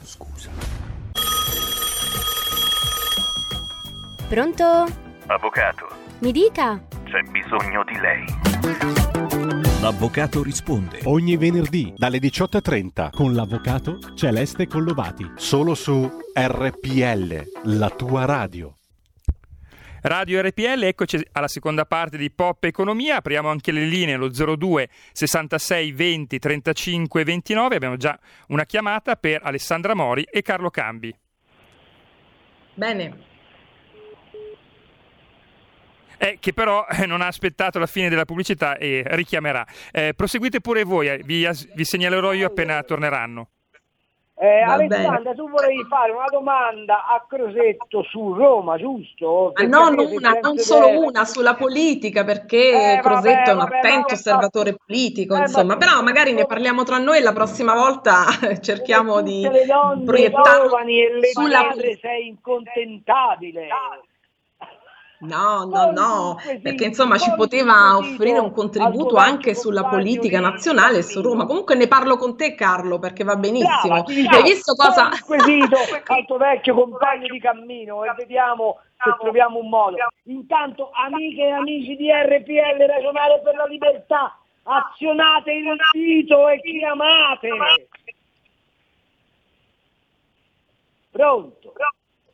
[4.31, 4.63] Pronto?
[5.27, 5.89] Avvocato,
[6.19, 6.81] Mi dica.
[7.03, 8.23] c'è bisogno di lei.
[9.81, 10.99] L'avvocato risponde.
[11.03, 15.33] Ogni venerdì dalle 18.30 con l'avvocato Celeste Collovati.
[15.35, 17.43] Solo su RPL,
[17.77, 18.77] la tua radio.
[20.03, 24.87] Radio RPL, eccoci alla seconda parte di Pop Economia, apriamo anche le linee allo 02
[25.11, 28.17] 66 20 35 29, abbiamo già
[28.47, 31.13] una chiamata per Alessandra Mori e Carlo Cambi.
[32.75, 33.29] Bene.
[36.23, 39.65] Eh, che però eh, non ha aspettato la fine della pubblicità e richiamerà.
[39.91, 43.47] Eh, proseguite pure voi, eh, vi, vi segnalerò io appena torneranno.
[44.37, 49.49] Eh, Alessandra, tu volevi fare una domanda a Crosetto su Roma, giusto?
[49.49, 50.97] Ah, Perché non una, non solo bene.
[51.05, 55.43] una sulla politica, perché Eh, vabbè, Crosetto è un vabbè, attento osservatore politico, Eh, ma-
[55.43, 58.25] insomma, però magari ne parliamo tra noi e la prossima volta
[58.61, 59.65] cerchiamo di e le
[61.33, 63.67] sulla madre sei incontentabile.
[65.21, 71.03] No, no, no, perché insomma ci poteva offrire un contributo anche sulla politica nazionale e
[71.03, 71.45] su Roma.
[71.45, 74.01] Comunque ne parlo con te Carlo perché va benissimo.
[74.03, 75.09] Brava, Hai visto cosa?
[75.11, 79.97] Un quesito al tuo vecchio compagno di cammino e vediamo se troviamo un modo.
[80.23, 87.49] Intanto, amiche e amici di RPL Ragionare per la Libertà, azionate il sito e chiamate.
[91.11, 91.73] Pronto?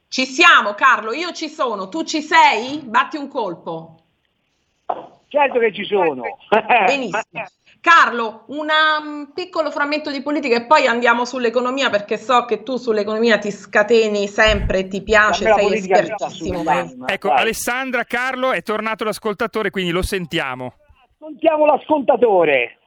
[0.10, 2.80] Ci siamo Carlo, io ci sono, tu ci sei?
[2.84, 3.96] Batti un colpo.
[5.28, 6.24] Certo che ci sono.
[6.86, 7.46] Benissimo.
[7.82, 12.78] Carlo, un um, piccolo frammento di politica e poi andiamo sull'economia perché so che tu
[12.78, 16.64] sull'economia ti scateni sempre, ti piace, sei espertissimo.
[17.06, 17.42] Ecco, Vai.
[17.42, 20.74] Alessandra Carlo è tornato l'ascoltatore, quindi lo sentiamo.
[21.14, 22.78] Ascoltiamo l'ascoltatore.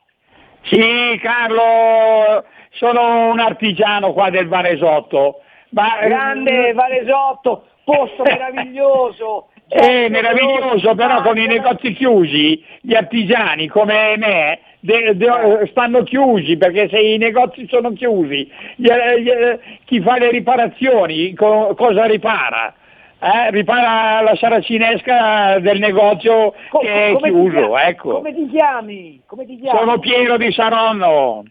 [0.62, 5.42] Sì, Carlo, sono un artigiano qua del Varesotto.
[5.70, 9.48] Ma, Grande Varesotto, posto meraviglioso.
[9.68, 16.56] È meraviglioso, però con i negozi chiusi, gli artigiani come me de- de- stanno chiusi
[16.56, 22.74] perché se i negozi sono chiusi, gli- gli- chi fa le riparazioni co- cosa ripara?
[23.22, 27.82] Eh, ripara la saracinesca del negozio Co- che è ti chiuso, chiami?
[27.82, 28.12] ecco.
[28.14, 29.22] Come ti chiami?
[29.26, 29.78] Come ti chiami?
[29.78, 31.44] Sono Piero di Saronno.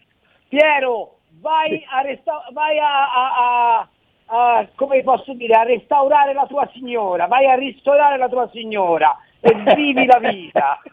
[0.48, 3.32] Piero, vai a, resta- vai a, a-
[3.78, 3.88] a-
[4.30, 9.16] a- come posso dire, a restaurare la tua signora, vai a ristorare la tua signora
[9.40, 10.80] e vivi la vita.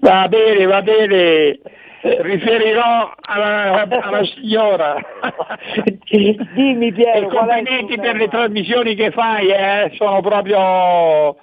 [0.00, 1.58] Va bene, va bene.
[2.02, 4.96] Riferirò alla, alla signora.
[6.54, 11.36] Dimmi Piero, E complimenti per le trasmissioni che fai, eh, sono proprio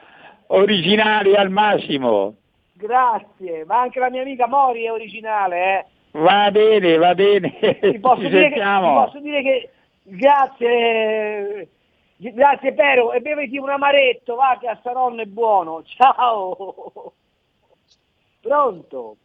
[0.47, 2.35] originali al massimo.
[2.73, 5.85] Grazie, ma anche la mia amica Mori è originale, eh.
[6.11, 7.57] Va bene, va bene.
[7.59, 9.69] Ti posso, dire che, ti posso dire che
[10.09, 11.69] grazie,
[12.15, 15.83] grazie Pero e beviti un amaretto, va che a Saronno è buono.
[15.87, 17.13] Ciao.
[18.41, 19.17] Pronto?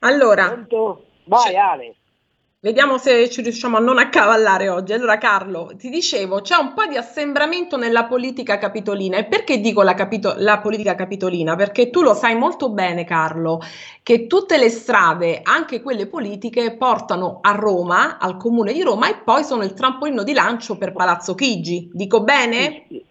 [0.00, 1.04] Allora, Pronto?
[1.24, 1.96] Vai Ale.
[2.60, 4.92] Vediamo se ci riusciamo a non accavallare oggi.
[4.92, 9.16] Allora, Carlo, ti dicevo, c'è un po' di assembramento nella politica capitolina.
[9.16, 11.54] E perché dico la, capito- la politica capitolina?
[11.54, 13.60] Perché tu lo sai molto bene, Carlo,
[14.02, 19.18] che tutte le strade, anche quelle politiche, portano a Roma, al comune di Roma, e
[19.18, 21.88] poi sono il trampolino di lancio per Palazzo Chigi.
[21.92, 22.86] Dico bene?
[22.88, 23.04] Sì,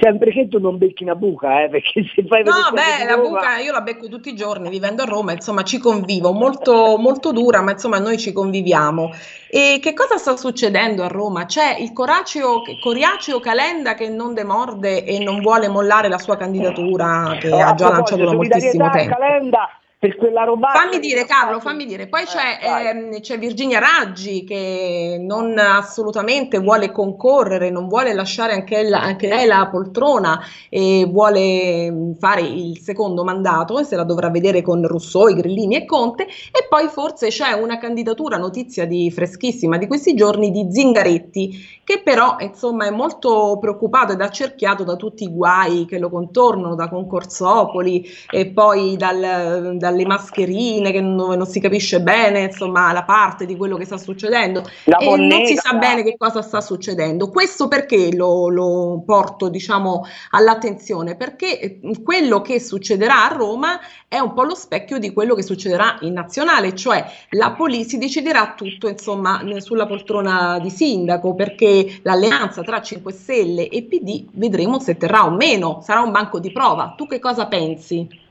[0.00, 3.58] sempre che tu non becchi una buca, eh, perché se fai No, beh, la buca
[3.58, 7.60] io la becco tutti i giorni vivendo a Roma, insomma ci convivo, molto, molto dura,
[7.60, 9.10] ma insomma noi ci conviviamo.
[9.50, 11.44] E che cosa sta succedendo a Roma?
[11.44, 17.36] C'è il coraceo, Coriaceo Calenda che non demorde e non vuole mollare la sua candidatura
[17.38, 19.16] che ha già lanciato da moltissimo tempo.
[19.16, 19.68] Calenda
[20.04, 20.68] per quella roba.
[20.74, 22.08] Fammi dire, Carlo, fammi dire.
[22.08, 28.82] Poi c'è, ehm, c'è, Virginia Raggi che non assolutamente vuole concorrere, non vuole lasciare anche,
[28.82, 30.38] la, anche lei la poltrona
[30.68, 35.76] e vuole fare il secondo mandato e se la dovrà vedere con Rousseau, i Grillini
[35.76, 36.24] e Conte.
[36.24, 42.02] E poi forse c'è una candidatura, notizia di freschissima di questi giorni, di Zingaretti, che
[42.04, 46.90] però insomma è molto preoccupato ed accerchiato da tutti i guai che lo contornano, da
[46.90, 53.04] Concorsopoli e poi dal, dal dalle mascherine che non, non, si capisce bene, insomma, la
[53.04, 56.42] parte di quello che sta succedendo la e moneta, non si sa bene che cosa
[56.42, 57.30] sta succedendo.
[57.30, 61.16] Questo perché lo, lo porto, diciamo, all'attenzione?
[61.16, 63.78] Perché eh, quello che succederà a Roma
[64.08, 67.98] è un po' lo specchio di quello che succederà in nazionale, cioè la Poli si
[67.98, 74.80] deciderà tutto, insomma, sulla poltrona di sindaco, perché l'alleanza tra 5 Stelle e PD vedremo
[74.80, 76.94] se terrà o meno, sarà un banco di prova.
[76.96, 78.22] Tu che cosa pensi?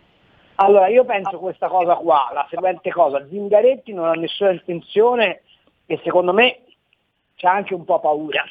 [0.56, 5.42] Allora, io penso questa cosa qua, la seguente cosa, Zingaretti non ha nessuna intenzione
[5.88, 6.62] e secondo me
[7.36, 8.44] c'è anche un po' paura,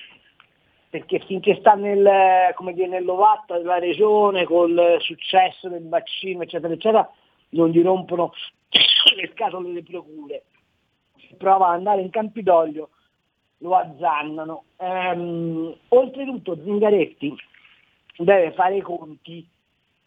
[0.90, 7.08] perché finché sta nel, come dire, nell'ovatta della regione, col successo del vaccino, eccetera, eccetera,
[7.50, 8.32] non gli rompono
[9.16, 10.44] le scatole delle procure.
[11.16, 12.90] Si prova ad andare in Campidoglio,
[13.58, 14.64] lo azzannano.
[14.78, 17.32] Ehm, oltretutto Zingaretti
[18.16, 19.48] deve fare i conti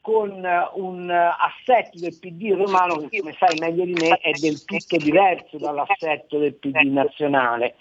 [0.05, 4.97] con un assetto del PD romano che come sai meglio di me è del tutto
[4.97, 7.73] diverso dall'assetto del PD nazionale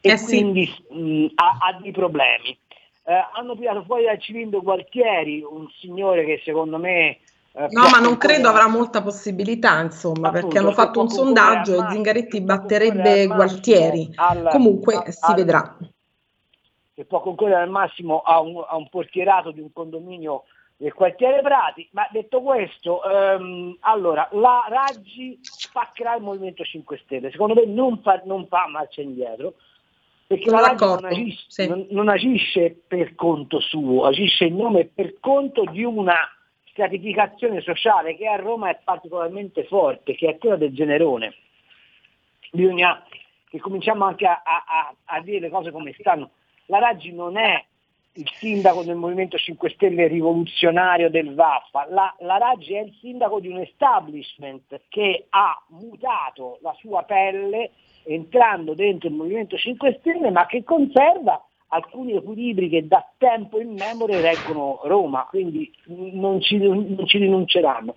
[0.00, 2.58] e eh quindi mh, ha, ha, dei problemi.
[3.04, 7.18] Eh, hanno tirato fuori dal cilindro Gualtieri, un signore che secondo me...
[7.52, 11.76] Eh, no, ma non credo avrà molta possibilità, insomma, appunto, perché hanno fatto un sondaggio
[11.76, 14.10] e Zingaretti batterebbe Gualtieri.
[14.16, 15.76] Al, Comunque al, si vedrà.
[16.94, 20.44] Che può concorrere al massimo a un, a un portierato di un condominio
[20.80, 27.30] del quartiere Prati, ma detto questo, ehm, allora la Raggi spaccherà il Movimento 5 Stelle,
[27.30, 29.56] secondo me non fa, non fa marcia indietro,
[30.26, 31.68] perché Sono la Raggi non agisce, sì.
[31.68, 36.16] non, non agisce, per conto suo, agisce in nome e per conto di una
[36.70, 41.34] stratificazione sociale che a Roma è particolarmente forte, che è quella del generone.
[42.52, 43.04] Bisogna
[43.50, 46.30] che cominciamo anche a, a, a dire le cose come stanno.
[46.66, 47.66] La Raggi non è
[48.14, 53.38] il sindaco del Movimento 5 Stelle rivoluzionario del Vaffa, la, la Raggi è il sindaco
[53.38, 57.70] di un establishment che ha mutato la sua pelle
[58.04, 63.74] entrando dentro il Movimento 5 Stelle ma che conserva alcuni equilibri che da tempo in
[63.74, 67.94] memoria reggono Roma, quindi non ci, non ci rinunceranno.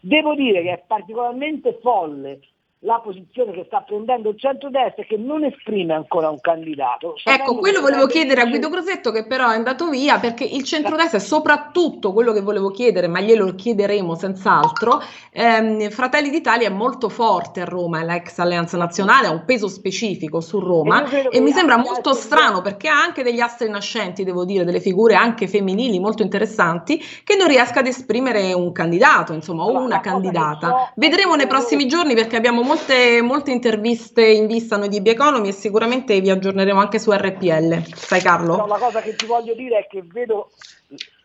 [0.00, 2.40] Devo dire che è particolarmente folle
[2.84, 7.14] la posizione che sta prendendo il centrodestra è che non esprime ancora un candidato.
[7.24, 11.16] Ecco, quello volevo chiedere a Guido Crosetto che però è andato via perché il centrodestra
[11.16, 15.00] è soprattutto quello che volevo chiedere, ma glielo chiederemo senz'altro.
[15.32, 19.68] Ehm, Fratelli d'Italia è molto forte a Roma, è l'ex Alleanza Nazionale, ha un peso
[19.68, 24.24] specifico su Roma e, e mi sembra molto strano perché ha anche degli astri nascenti,
[24.24, 29.32] devo dire, delle figure anche femminili molto interessanti che non riesca ad esprimere un candidato,
[29.32, 30.92] insomma, o una candidata.
[30.96, 35.06] Vedremo nei prossimi giorni perché abbiamo molto molte, molte interviste in vista noi di B
[35.06, 37.84] Economy e sicuramente vi aggiorneremo anche su RPL.
[37.94, 38.56] Sai Carlo?
[38.56, 40.50] No, la cosa che ti voglio dire è che vedo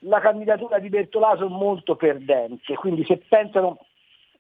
[0.02, 3.80] la candidatura di Bertolaso molto perdente, quindi se pensano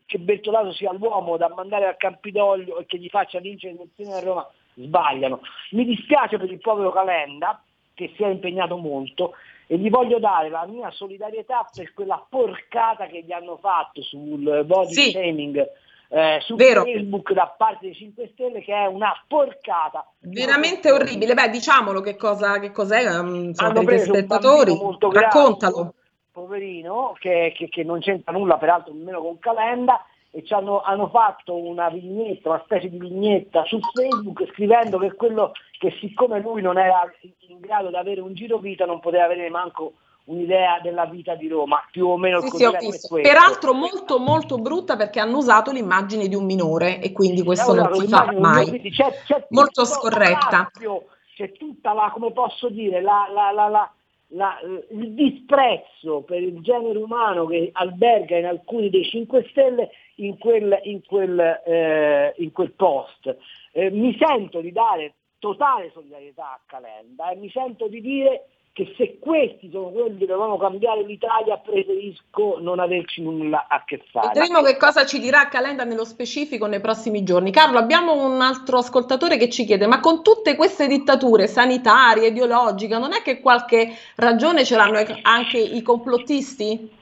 [0.05, 4.13] che Bertolaso sia l'uomo da mandare al Campidoglio e che gli faccia vincere le elezioni
[4.13, 5.41] a Roma, sbagliano.
[5.71, 7.61] Mi dispiace per il povero Calenda
[7.93, 9.33] che si è impegnato molto
[9.67, 14.63] e gli voglio dare la mia solidarietà per quella porcata che gli hanno fatto sul
[14.65, 15.09] body sì.
[15.11, 15.67] shaming
[16.09, 16.83] eh, su Vero.
[16.83, 20.05] Facebook da parte dei 5 Stelle che è una porcata.
[20.19, 21.35] Veramente orribile.
[21.35, 24.73] Beh, diciamolo che cosa che cos'è um, per i telespettatori.
[25.11, 25.93] Raccontalo.
[26.31, 31.09] Poverino, che, che, che, non c'entra nulla peraltro nemmeno con Calenda, e ci hanno, hanno,
[31.09, 36.61] fatto una vignetta, una specie di vignetta su Facebook scrivendo che quello che siccome lui
[36.61, 37.01] non era
[37.47, 39.93] in grado di avere un giro vita non poteva avere manco
[40.25, 45.19] un'idea della vita di Roma, più o meno sì, sì, Peraltro molto molto brutta perché
[45.19, 48.81] hanno usato l'immagine di un minore e quindi questo non si fa mai.
[48.91, 50.69] C'è, c'è molto scorretta.
[50.69, 53.91] Spazio, c'è tutta la, come posso dire, la, la, la,
[54.27, 54.59] la,
[54.91, 60.79] il disprezzo per il genere umano che alberga in alcuni dei 5 Stelle in quel,
[60.83, 63.35] in quel, eh, in quel post.
[63.71, 68.47] Eh, mi sento di dare totale solidarietà a Calenda e mi sento di dire
[68.79, 74.01] che se questi sono quelli che devono cambiare l'Italia preferisco non averci nulla a che
[74.09, 74.31] fare.
[74.33, 77.51] Vedremo che cosa ci dirà Calenda nello specifico nei prossimi giorni.
[77.51, 82.97] Carlo, abbiamo un altro ascoltatore che ci chiede, ma con tutte queste dittature sanitarie, ideologiche,
[82.97, 86.97] non è che qualche ragione ce l'hanno anche i complottisti?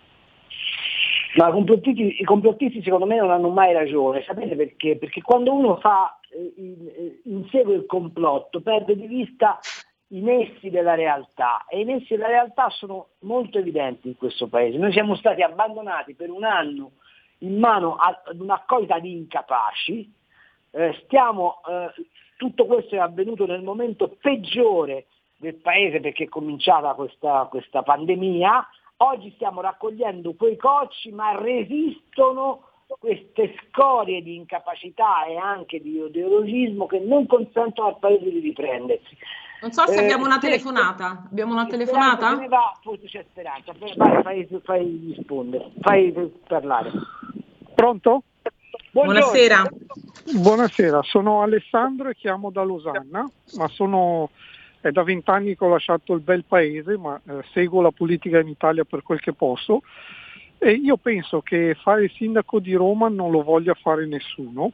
[1.35, 4.97] Ma i complottisti, i complottisti secondo me non hanno mai ragione, sapete perché?
[4.97, 9.59] Perché quando uno fa, eh, insegue il complotto perde di vista
[10.09, 14.77] i nessi della realtà e i nessi della realtà sono molto evidenti in questo paese.
[14.77, 16.91] Noi siamo stati abbandonati per un anno
[17.39, 20.11] in mano ad un'accolita di incapaci,
[20.71, 22.05] eh, stiamo, eh,
[22.37, 25.05] tutto questo è avvenuto nel momento peggiore
[25.37, 32.63] del paese perché è cominciata questa, questa pandemia, oggi stiamo raccogliendo quei cocci ma resistono
[32.99, 39.17] queste scorie di incapacità e anche di ideologismo che non consentono al paese di riprendersi.
[39.61, 41.23] Non so se eh, abbiamo una telefonata.
[41.29, 42.35] Abbiamo una telefonata?
[42.35, 43.73] Se ne va, forse c'è speranza.
[43.95, 46.13] Vai, fai, fai rispondere, fai
[46.47, 46.91] parlare.
[47.73, 48.23] Pronto?
[48.91, 49.63] Buonasera.
[50.35, 54.29] Buonasera, sono Alessandro e chiamo da Losanna, ma sono,
[54.81, 58.49] è da vent'anni che ho lasciato il bel paese, ma eh, seguo la politica in
[58.49, 59.83] Italia per quel che posso.
[60.57, 64.71] E io penso che fare il sindaco di Roma non lo voglia fare nessuno,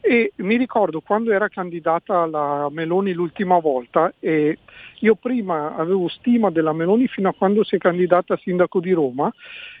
[0.00, 4.58] e mi ricordo quando era candidata la Meloni l'ultima volta e
[5.00, 8.92] io prima avevo stima della Meloni fino a quando si è candidata a sindaco di
[8.92, 9.32] Roma,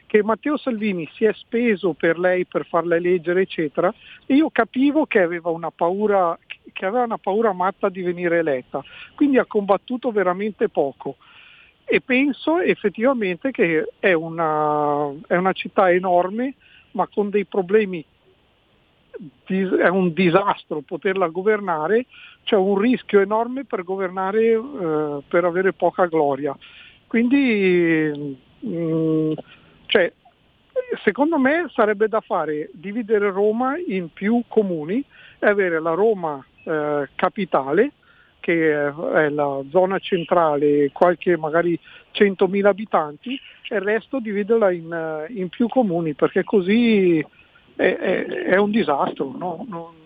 [0.06, 3.92] che Matteo Salvini si è speso per lei per farla eleggere, eccetera,
[4.26, 6.38] e io capivo che aveva una paura,
[6.72, 8.82] che aveva una paura matta di venire eletta,
[9.14, 11.16] quindi ha combattuto veramente poco.
[11.84, 16.54] E penso effettivamente che è una, è una città enorme,
[16.92, 18.04] ma con dei problemi
[19.46, 22.06] è un disastro poterla governare,
[22.44, 26.56] c'è un rischio enorme per governare eh, per avere poca gloria.
[27.06, 29.32] Quindi mh, mm,
[29.86, 30.12] cioè,
[31.02, 35.04] secondo me sarebbe da fare dividere Roma in più comuni
[35.38, 37.92] e avere la Roma eh, capitale
[38.40, 41.78] che è la zona centrale, qualche magari
[42.12, 43.38] 100.000 abitanti
[43.68, 47.24] e il resto dividerla in, eh, in più comuni perché così
[47.80, 49.32] è, è, un disastro.
[49.36, 49.64] No?
[49.68, 49.99] Non.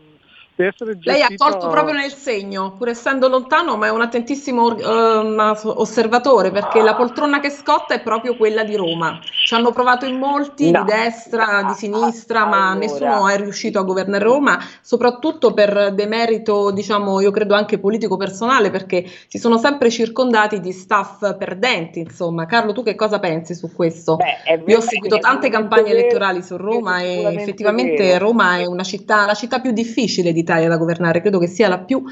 [0.56, 6.52] Lei ha colto proprio nel segno, pur essendo lontano, ma è un attentissimo uh, osservatore
[6.52, 9.18] perché la poltrona che scotta è proprio quella di Roma.
[9.20, 10.84] Ci hanno provato in molti, no.
[10.84, 12.86] di destra, di sinistra, ma allora.
[12.86, 18.70] nessuno è riuscito a governare Roma, soprattutto per demerito, diciamo, io credo anche politico personale,
[18.70, 21.98] perché si sono sempre circondati di staff perdenti.
[21.98, 24.16] Insomma, Carlo, tu che cosa pensi su questo?
[24.16, 28.26] Beh, io ho seguito tante campagne elettorali su Roma e effettivamente vero.
[28.26, 31.68] Roma è una città, la città più difficile di l'Italia da governare, credo che sia
[31.68, 32.04] la più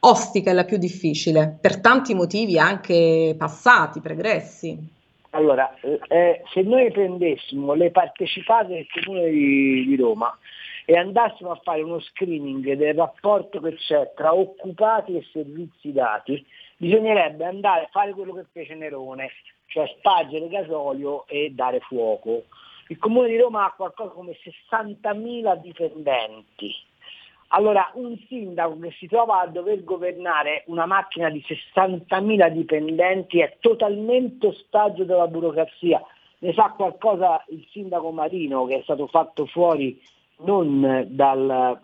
[0.00, 4.94] ostica e la più difficile, per tanti motivi anche passati, pregressi.
[5.30, 5.72] Allora,
[6.08, 10.36] eh, se noi prendessimo le partecipate del Comune di, di Roma
[10.84, 16.44] e andassimo a fare uno screening del rapporto che c'è tra occupati e servizi dati,
[16.76, 19.30] bisognerebbe andare a fare quello che fece Nerone,
[19.66, 22.44] cioè spargere gasolio e dare fuoco.
[22.88, 24.36] Il Comune di Roma ha qualcosa come
[24.70, 26.72] 60.000 dipendenti,
[27.48, 33.56] allora, un sindaco che si trova a dover governare una macchina di 60.000 dipendenti è
[33.60, 36.02] totalmente ostaggio della burocrazia.
[36.38, 40.00] Ne sa qualcosa il sindaco Marino che è stato fatto fuori
[40.38, 41.80] non, dal,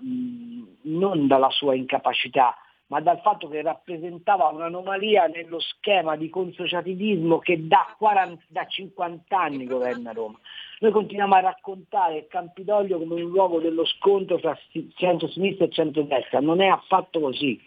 [0.82, 2.54] non dalla sua incapacità,
[2.92, 9.34] ma dal fatto che rappresentava un'anomalia nello schema di consociativismo che da, 40, da 50
[9.34, 10.38] anni governa Roma.
[10.80, 14.58] Noi continuiamo a raccontare Campidoglio come un luogo dello scontro tra
[14.96, 17.58] centro-sinistra e centro-destra, non è affatto così.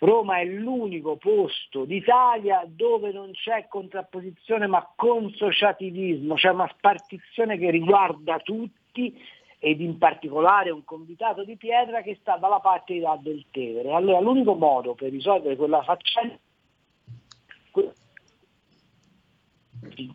[0.00, 7.70] Roma è l'unico posto d'Italia dove non c'è contrapposizione ma consociativismo, c'è una spartizione che
[7.70, 9.18] riguarda tutti
[9.64, 13.94] ed in particolare un convitato di pietra che sta dalla parte di là del Tevere.
[13.94, 16.38] Allora l'unico modo per risolvere quella faccenda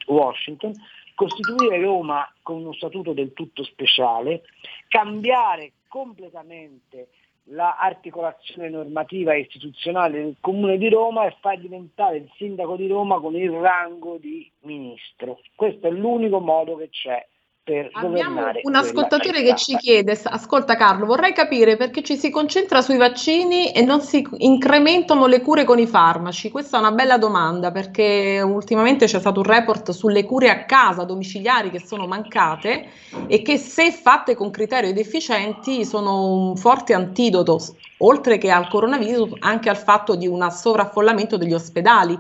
[0.06, 0.74] Washington
[1.16, 4.44] costituire Roma con uno statuto del tutto speciale,
[4.88, 7.10] cambiare completamente
[7.46, 13.20] l'articolazione normativa e istituzionale del Comune di Roma e far diventare il sindaco di Roma
[13.20, 15.40] con il rango di ministro.
[15.56, 17.28] Questo è l'unico modo che c'è
[17.70, 22.82] per Abbiamo un ascoltatore che ci chiede, ascolta Carlo, vorrei capire perché ci si concentra
[22.82, 26.50] sui vaccini e non si incrementano le cure con i farmaci.
[26.50, 31.04] Questa è una bella domanda perché ultimamente c'è stato un report sulle cure a casa
[31.04, 32.88] domiciliari che sono mancate
[33.28, 37.60] e che se fatte con criteri ed efficienti sono un forte antidoto,
[37.98, 42.20] oltre che al coronavirus, anche al fatto di un sovraffollamento degli ospedali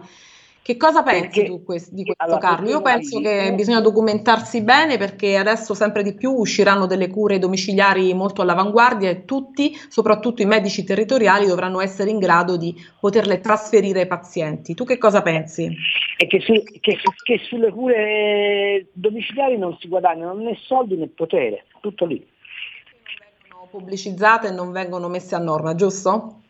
[0.62, 2.70] Che cosa pensi tu quest- di questo allora, Carlo?
[2.70, 8.14] Io penso che bisogna documentarsi bene perché adesso sempre di più usciranno delle cure domiciliari
[8.14, 14.01] molto all'avanguardia e tutti, soprattutto i medici territoriali, dovranno essere in grado di poterle trasferire
[14.01, 14.76] ai pazienti.
[14.76, 15.74] Tu che cosa pensi?
[16.18, 21.66] È che, su, che, che sulle cure domiciliari non si guadagnano né soldi né potere,
[21.82, 22.18] tutto lì.
[22.18, 26.41] Non vengono pubblicizzate e non vengono messe a norma, giusto?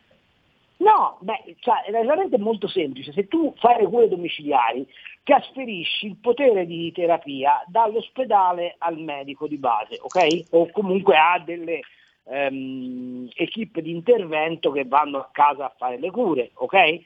[0.80, 3.11] No, beh, cioè, è veramente molto semplice.
[3.11, 4.88] Se tu fai le cure domiciliari,
[5.23, 10.51] trasferisci il potere di terapia dall'ospedale al medico di base, ok?
[10.51, 11.82] O comunque a delle
[12.23, 16.99] um, equip di intervento che vanno a casa a fare le cure, ok?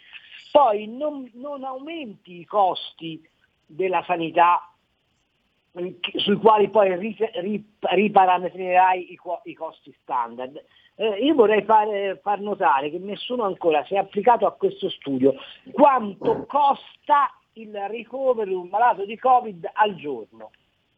[0.52, 3.28] Poi non, non aumenti i costi
[3.66, 4.68] della sanità
[6.18, 7.18] sui quali poi
[7.80, 10.64] riparametrerai i costi standard.
[10.96, 15.34] Eh, io vorrei fare, far notare che nessuno ancora si è applicato a questo studio
[15.72, 20.52] quanto costa il ricovero di un malato di Covid al giorno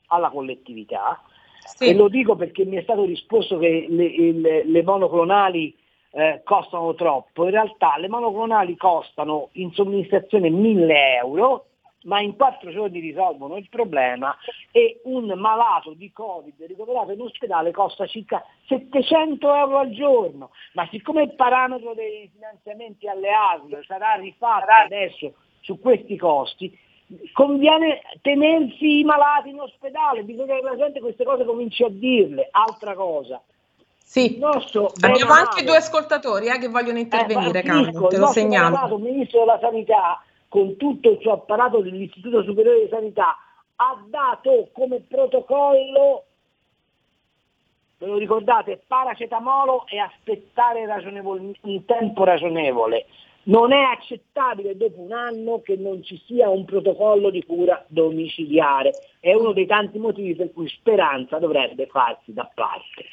[0.08, 1.22] alla collettività.
[1.60, 1.90] Sì.
[1.90, 5.76] E lo dico perché mi è stato risposto che le, le, le monoclonali
[6.12, 7.46] eh, costano troppo.
[7.46, 11.66] In realtà le monoclonali costano in somministrazione 1000 euro
[12.06, 14.36] ma in quattro giorni risolvono il problema
[14.72, 20.88] e un malato di Covid ricoverato in ospedale costa circa 700 euro al giorno, ma
[20.92, 26.78] siccome il parametro dei finanziamenti alle ASL sarà rifatto adesso su questi costi,
[27.34, 32.48] conviene tenersi i malati in ospedale, bisogna che la gente queste cose cominci a dirle.
[32.52, 33.42] Altra cosa,
[34.08, 34.40] sì,
[35.02, 38.96] abbiamo anche due ascoltatori eh, che vogliono intervenire, eh, Carlo, te lo segnalo.
[38.96, 40.24] Il ministro della Sanità
[40.56, 43.36] con tutto il suo apparato dell'Istituto Superiore di Sanità,
[43.76, 46.24] ha dato come protocollo,
[47.98, 53.06] ve lo ricordate, paracetamolo e aspettare un tempo ragionevole.
[53.48, 58.92] Non è accettabile dopo un anno che non ci sia un protocollo di cura domiciliare.
[59.20, 63.04] È uno dei tanti motivi per cui Speranza dovrebbe farsi da parte.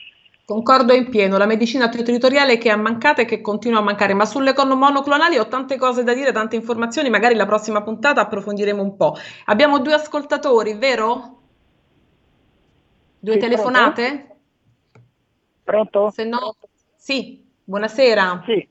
[0.44, 4.24] Concordo in pieno, la medicina territoriale che è mancata e che continua a mancare, ma
[4.24, 8.96] sulle monoclonali ho tante cose da dire, tante informazioni, magari la prossima puntata approfondiremo un
[8.96, 9.14] po'.
[9.46, 11.38] Abbiamo due ascoltatori, vero?
[13.20, 14.36] Due sì, telefonate?
[15.62, 16.10] Pronto?
[16.10, 16.56] Se no,
[16.96, 18.42] sì, buonasera.
[18.44, 18.68] Sì,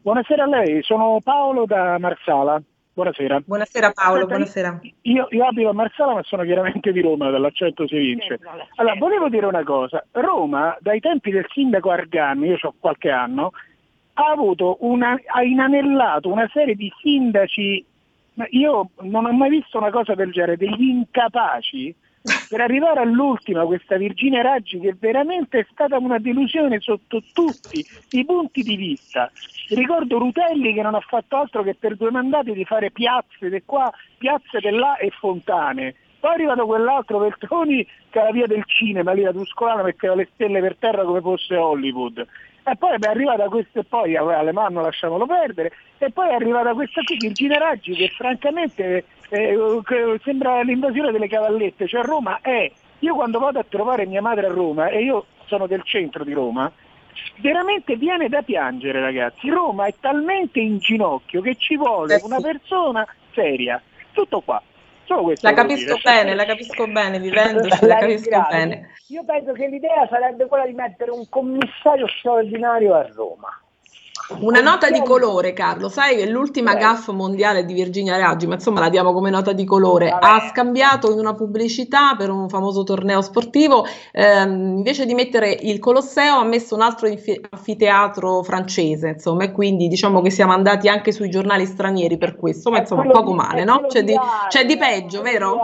[0.00, 2.62] buonasera a lei, sono Paolo da Marsala.
[2.98, 3.42] Buonasera.
[3.46, 4.80] Buonasera Paolo, Senta, buonasera.
[5.02, 8.40] Io, io, abito a Marsala ma sono chiaramente di Roma, dall'accento si vince.
[8.74, 10.04] Allora, volevo dire una cosa.
[10.10, 13.52] Roma, dai tempi del sindaco Argani, io ho qualche anno,
[14.14, 17.86] ha avuto una, ha inanellato una serie di sindaci,
[18.50, 21.94] io non ho mai visto una cosa del genere, degli incapaci,
[22.48, 28.24] per arrivare all'ultima, questa Virginia Raggi, che veramente è stata una delusione sotto tutti i
[28.24, 29.30] punti di vista.
[29.70, 33.62] Ricordo Rutelli che non ha fatto altro che per due mandati di fare piazze di
[33.64, 35.94] qua, piazze di là e fontane.
[36.20, 40.28] Poi è arrivato quell'altro Veltroni che era via del cinema, lì la Tuscolana metteva le
[40.34, 42.26] stelle per terra come fosse Hollywood.
[42.64, 45.72] E poi è arrivata questa e poi alle mani lasciamolo perdere.
[45.98, 51.86] E poi è arrivata questa qui, Virginia Raggi, che francamente eh, sembra l'invasione delle cavallette,
[51.86, 52.70] cioè Roma è,
[53.00, 56.32] io quando vado a trovare mia madre a Roma, e io sono del centro di
[56.32, 56.70] Roma,
[57.36, 62.40] veramente viene da piangere ragazzi, Roma è talmente in ginocchio che ci vuole eh una
[62.40, 63.80] persona seria,
[64.12, 64.62] tutto qua.
[65.40, 68.90] La capisco bene, la capisco bene, vivendoci, la, la capisco bene.
[69.08, 73.58] Io penso che l'idea sarebbe quella di mettere un commissario straordinario a Roma
[74.40, 78.80] una nota di colore, Carlo, sai che l'ultima gaff mondiale di Virginia Raggi, ma insomma
[78.80, 80.26] la diamo come nota di colore, Vabbè.
[80.26, 85.78] ha scambiato in una pubblicità per un famoso torneo sportivo, ehm, invece di mettere il
[85.78, 90.88] Colosseo ha messo un altro infi- anfiteatro francese, insomma, e quindi diciamo che siamo andati
[90.88, 93.86] anche sui giornali stranieri per questo, ma insomma poco di, male, no?
[93.86, 94.14] C'è di,
[94.48, 95.58] c'è di, peggio, vero?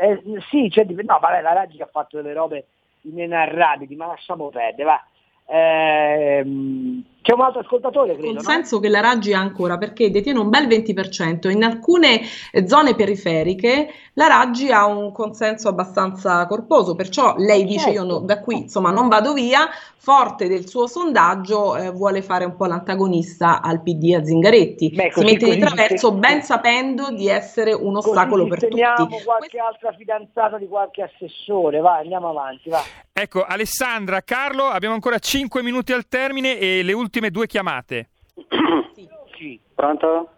[0.00, 2.66] Eh, sì, c'è di, no, vabbè, la Raggi ha fatto delle robe
[3.02, 5.04] inenarrabili, ma lasciamo perdere, va.
[5.46, 8.34] Ehm, c'è un altro ascoltatore, credo.
[8.34, 8.80] Consenso no?
[8.82, 11.48] che la Raggi ha ancora perché detiene un bel 20%.
[11.48, 12.20] In alcune
[12.66, 17.92] zone periferiche la Raggi ha un consenso abbastanza corposo, perciò lei dice certo.
[17.92, 22.44] io no, da qui insomma non vado via, forte del suo sondaggio eh, vuole fare
[22.44, 24.90] un po' l'antagonista al PD a Zingaretti.
[24.90, 26.18] Beh, così, si mette di traverso se...
[26.18, 28.82] ben sapendo di essere un ostacolo per tutti.
[29.24, 32.82] qualche altra fidanzata di qualche assessore, va, andiamo avanti, va.
[33.16, 38.08] Ecco, Alessandra, Carlo, abbiamo ancora 5 minuti al termine e le ultime ultime due chiamate.
[39.36, 39.60] sì.
[39.72, 40.28] Pronto?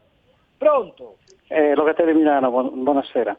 [0.59, 1.16] Pronto.
[1.49, 3.37] Eh, Locatelli Milano, bu- buonasera.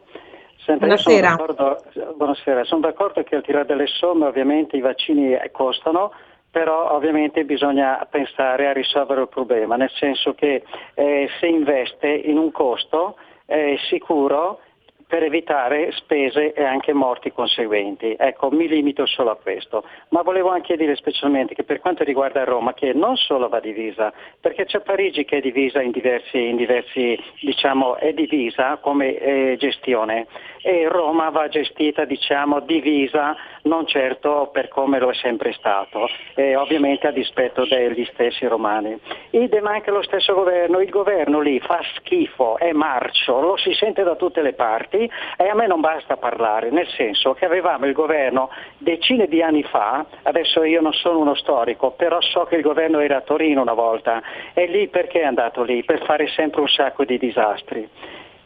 [0.66, 1.36] Senta, buonasera.
[1.36, 2.64] Sono buonasera.
[2.64, 6.12] Sono d'accordo che al di là delle somme ovviamente i vaccini costano,
[6.50, 10.64] però ovviamente bisogna pensare a risolvere il problema, nel senso che
[10.96, 14.62] eh, se investe in un costo eh, sicuro
[15.08, 18.16] per evitare spese e anche morti conseguenti.
[18.18, 22.43] Ecco, mi limito solo a questo, ma volevo anche dire specialmente che per quanto riguarda
[22.43, 26.58] Roma, che non solo va divisa, perché c'è Parigi che è divisa in diversi, in
[26.58, 30.28] diversi diciamo, è divisa come eh, gestione
[30.68, 36.57] e Roma va gestita, diciamo, divisa, non certo per come lo è sempre stato, e
[36.57, 38.99] ovviamente a dispetto degli stessi romani.
[39.30, 44.03] Idem anche lo stesso governo, il governo lì fa schifo, è marcio, lo si sente
[44.03, 47.93] da tutte le parti e a me non basta parlare, nel senso che avevamo il
[47.93, 52.61] governo decine di anni fa, adesso io non sono uno storico, però so che il
[52.61, 54.22] governo era a Torino una volta
[54.53, 55.86] e lì perché è andato lì?
[55.86, 57.89] Per fare sempre un sacco di disastri.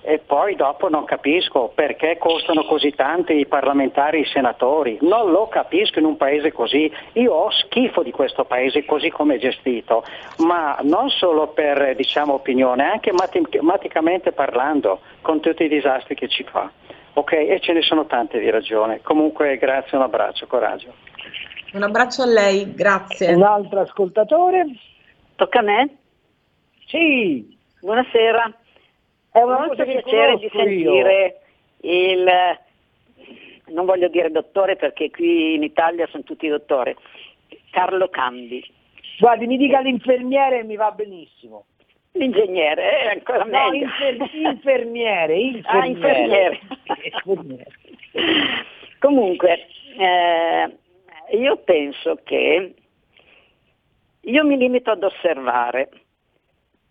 [0.04, 4.98] E poi dopo non capisco perché costano così tanto i parlamentari e i senatori.
[5.02, 6.92] Non lo capisco in un paese così.
[7.14, 10.04] Io ho schifo di questo paese così come è gestito,
[10.40, 16.44] ma non solo per diciamo, opinione, anche matematicamente parlando, con tutti i disastri che ci
[16.44, 16.70] fa.
[17.14, 19.02] Ok, e ce ne sono tante di ragione.
[19.04, 20.94] Comunque grazie, un abbraccio, coraggio.
[21.74, 23.34] Un abbraccio a lei, grazie.
[23.34, 24.66] Un altro ascoltatore?
[25.36, 25.98] Tocca a me?
[26.88, 27.58] Sì.
[27.82, 28.61] Buonasera.
[29.32, 31.42] È un molto piacere di sentire
[31.80, 32.12] io.
[32.12, 32.30] il,
[33.68, 36.94] non voglio dire dottore perché qui in Italia sono tutti dottori,
[37.70, 38.62] Carlo Cambi.
[39.20, 41.66] Guardi, mi dica l'infermiere e mi va benissimo.
[42.14, 43.86] L'ingegnere è ancora no, meglio.
[43.86, 45.64] Infer- infermiere, infermiere.
[45.80, 46.60] Ah, infermiere.
[47.24, 47.72] infermiere.
[49.00, 49.68] Comunque,
[49.98, 52.74] eh, io penso che
[54.20, 55.90] io mi limito ad osservare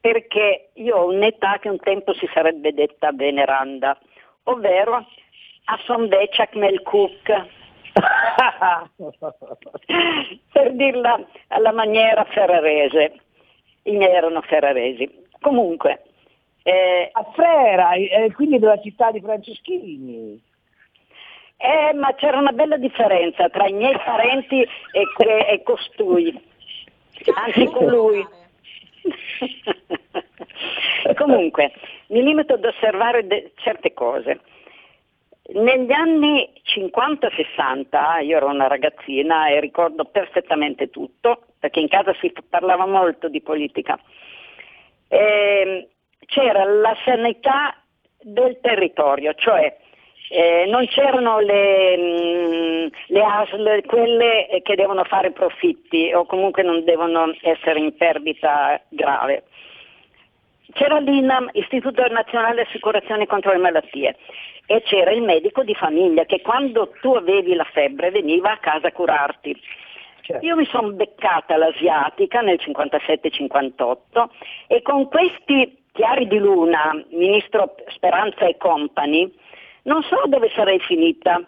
[0.01, 3.99] perché io ho un'età che un tempo si sarebbe detta veneranda,
[4.45, 4.97] ovvero
[5.65, 7.59] a Sonveciak Melkuk.
[10.53, 13.15] per dirla alla maniera ferrarese,
[13.83, 15.27] i miei erano ferraresi.
[15.41, 16.03] Comunque,
[16.63, 20.41] eh, a Frera, eh, quindi della città di Franceschini.
[21.57, 25.07] Eh, ma c'era una bella differenza tra i miei parenti e,
[25.47, 26.33] e costui,
[27.35, 28.27] anzi colui.
[31.17, 31.73] Comunque,
[32.09, 34.41] mi limito ad osservare de- certe cose.
[35.53, 42.33] Negli anni 50-60, io ero una ragazzina e ricordo perfettamente tutto, perché in casa si
[42.49, 43.99] parlava molto di politica,
[45.09, 45.89] eh,
[46.27, 47.75] c'era la sanità
[48.21, 49.77] del territorio, cioè
[50.33, 56.63] eh, non c'erano le, mh, mm, le ASL, quelle che devono fare profitti o comunque
[56.63, 59.43] non devono essere in perdita grave.
[60.73, 64.17] C'era l'INAM, Istituto Nazionale Assicurazioni contro le Malattie,
[64.67, 68.87] e c'era il medico di famiglia che quando tu avevi la febbre veniva a casa
[68.87, 69.61] a curarti.
[70.21, 70.47] Certo.
[70.47, 73.97] Io mi sono beccata l'asiatica nel 57-58
[74.69, 79.29] e con questi chiari di luna, ministro Speranza e compagni,
[79.83, 81.41] non so dove sarei finita.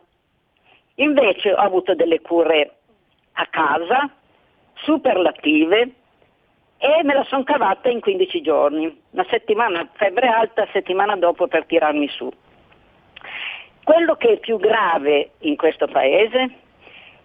[0.97, 2.77] Invece ho avuto delle cure
[3.33, 4.11] a casa,
[4.75, 5.91] superlative,
[6.79, 9.03] e me la sono cavata in 15 giorni.
[9.11, 12.31] Una settimana febbre alta, settimana dopo per tirarmi su.
[13.85, 16.51] Quello che è più grave in questo paese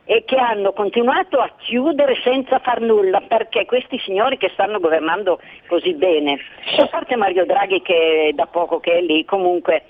[0.06, 5.42] è che hanno continuato a chiudere senza far nulla perché questi signori che stanno governando
[5.68, 6.40] così bene,
[6.78, 9.84] a parte Mario Draghi che da poco che è lì, comunque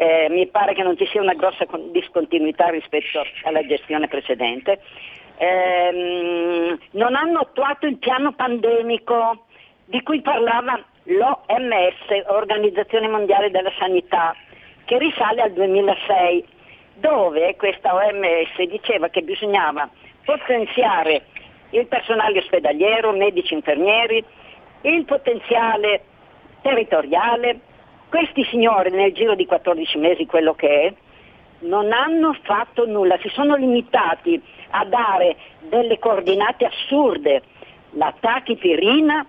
[0.00, 4.78] eh, mi pare che non ci sia una grossa discontinuità rispetto alla gestione precedente,
[5.36, 9.46] ehm, non hanno attuato il piano pandemico
[9.86, 14.36] di cui parlava l'OMS, Organizzazione Mondiale della Sanità,
[14.84, 16.46] che risale al 2006,
[16.94, 19.88] dove questa OMS diceva che bisognava
[20.24, 21.22] potenziare
[21.70, 24.24] il personale ospedaliero, medici, infermieri,
[24.82, 26.02] il potenziale
[26.62, 27.58] territoriale,
[28.08, 30.94] questi signori nel giro di 14 mesi, quello che è,
[31.60, 34.40] non hanno fatto nulla, si sono limitati
[34.70, 35.36] a dare
[35.68, 37.42] delle coordinate assurde,
[37.92, 39.26] l'attacchi Pirina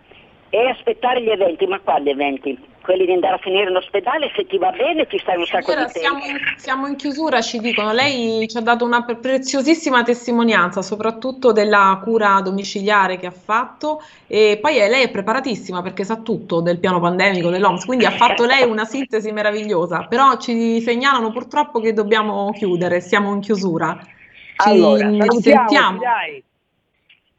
[0.49, 2.57] e aspettare gli eventi, ma quali eventi?
[2.89, 5.73] Quelli di andare a finire in ospedale, se ti va bene ti stai un sacco
[5.73, 6.17] allora, di tempo.
[6.17, 11.51] Siamo in, siamo in chiusura, ci dicono, lei ci ha dato una preziosissima testimonianza, soprattutto
[11.51, 16.61] della cura domiciliare che ha fatto e poi è, lei è preparatissima perché sa tutto
[16.61, 21.79] del piano pandemico, dell'OMS, quindi ha fatto lei una sintesi meravigliosa, però ci segnalano purtroppo
[21.79, 23.99] che dobbiamo chiudere, siamo in chiusura.
[24.01, 25.99] Ci allora, sentiamo.
[25.99, 26.43] Dai.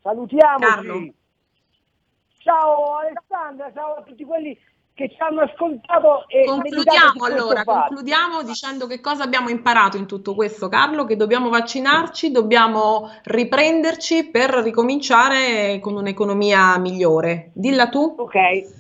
[0.00, 0.64] Salutiamoci.
[0.64, 1.12] Carlo.
[2.38, 4.56] Ciao Alessandra, ciao a tutti quelli
[5.00, 10.34] che ci hanno ascoltato e concludiamo allora, concludiamo dicendo che cosa abbiamo imparato in tutto
[10.34, 17.50] questo Carlo, che dobbiamo vaccinarci, dobbiamo riprenderci per ricominciare con un'economia migliore.
[17.54, 18.14] Dilla tu.
[18.18, 18.34] Ok,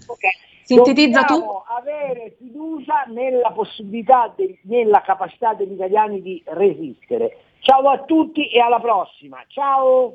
[0.06, 0.48] ok.
[0.62, 1.72] Sintetizza Dobbiamo tu.
[1.74, 7.38] avere fiducia nella possibilità, de, nella capacità degli italiani di resistere.
[7.60, 9.42] Ciao a tutti e alla prossima.
[9.48, 10.14] Ciao.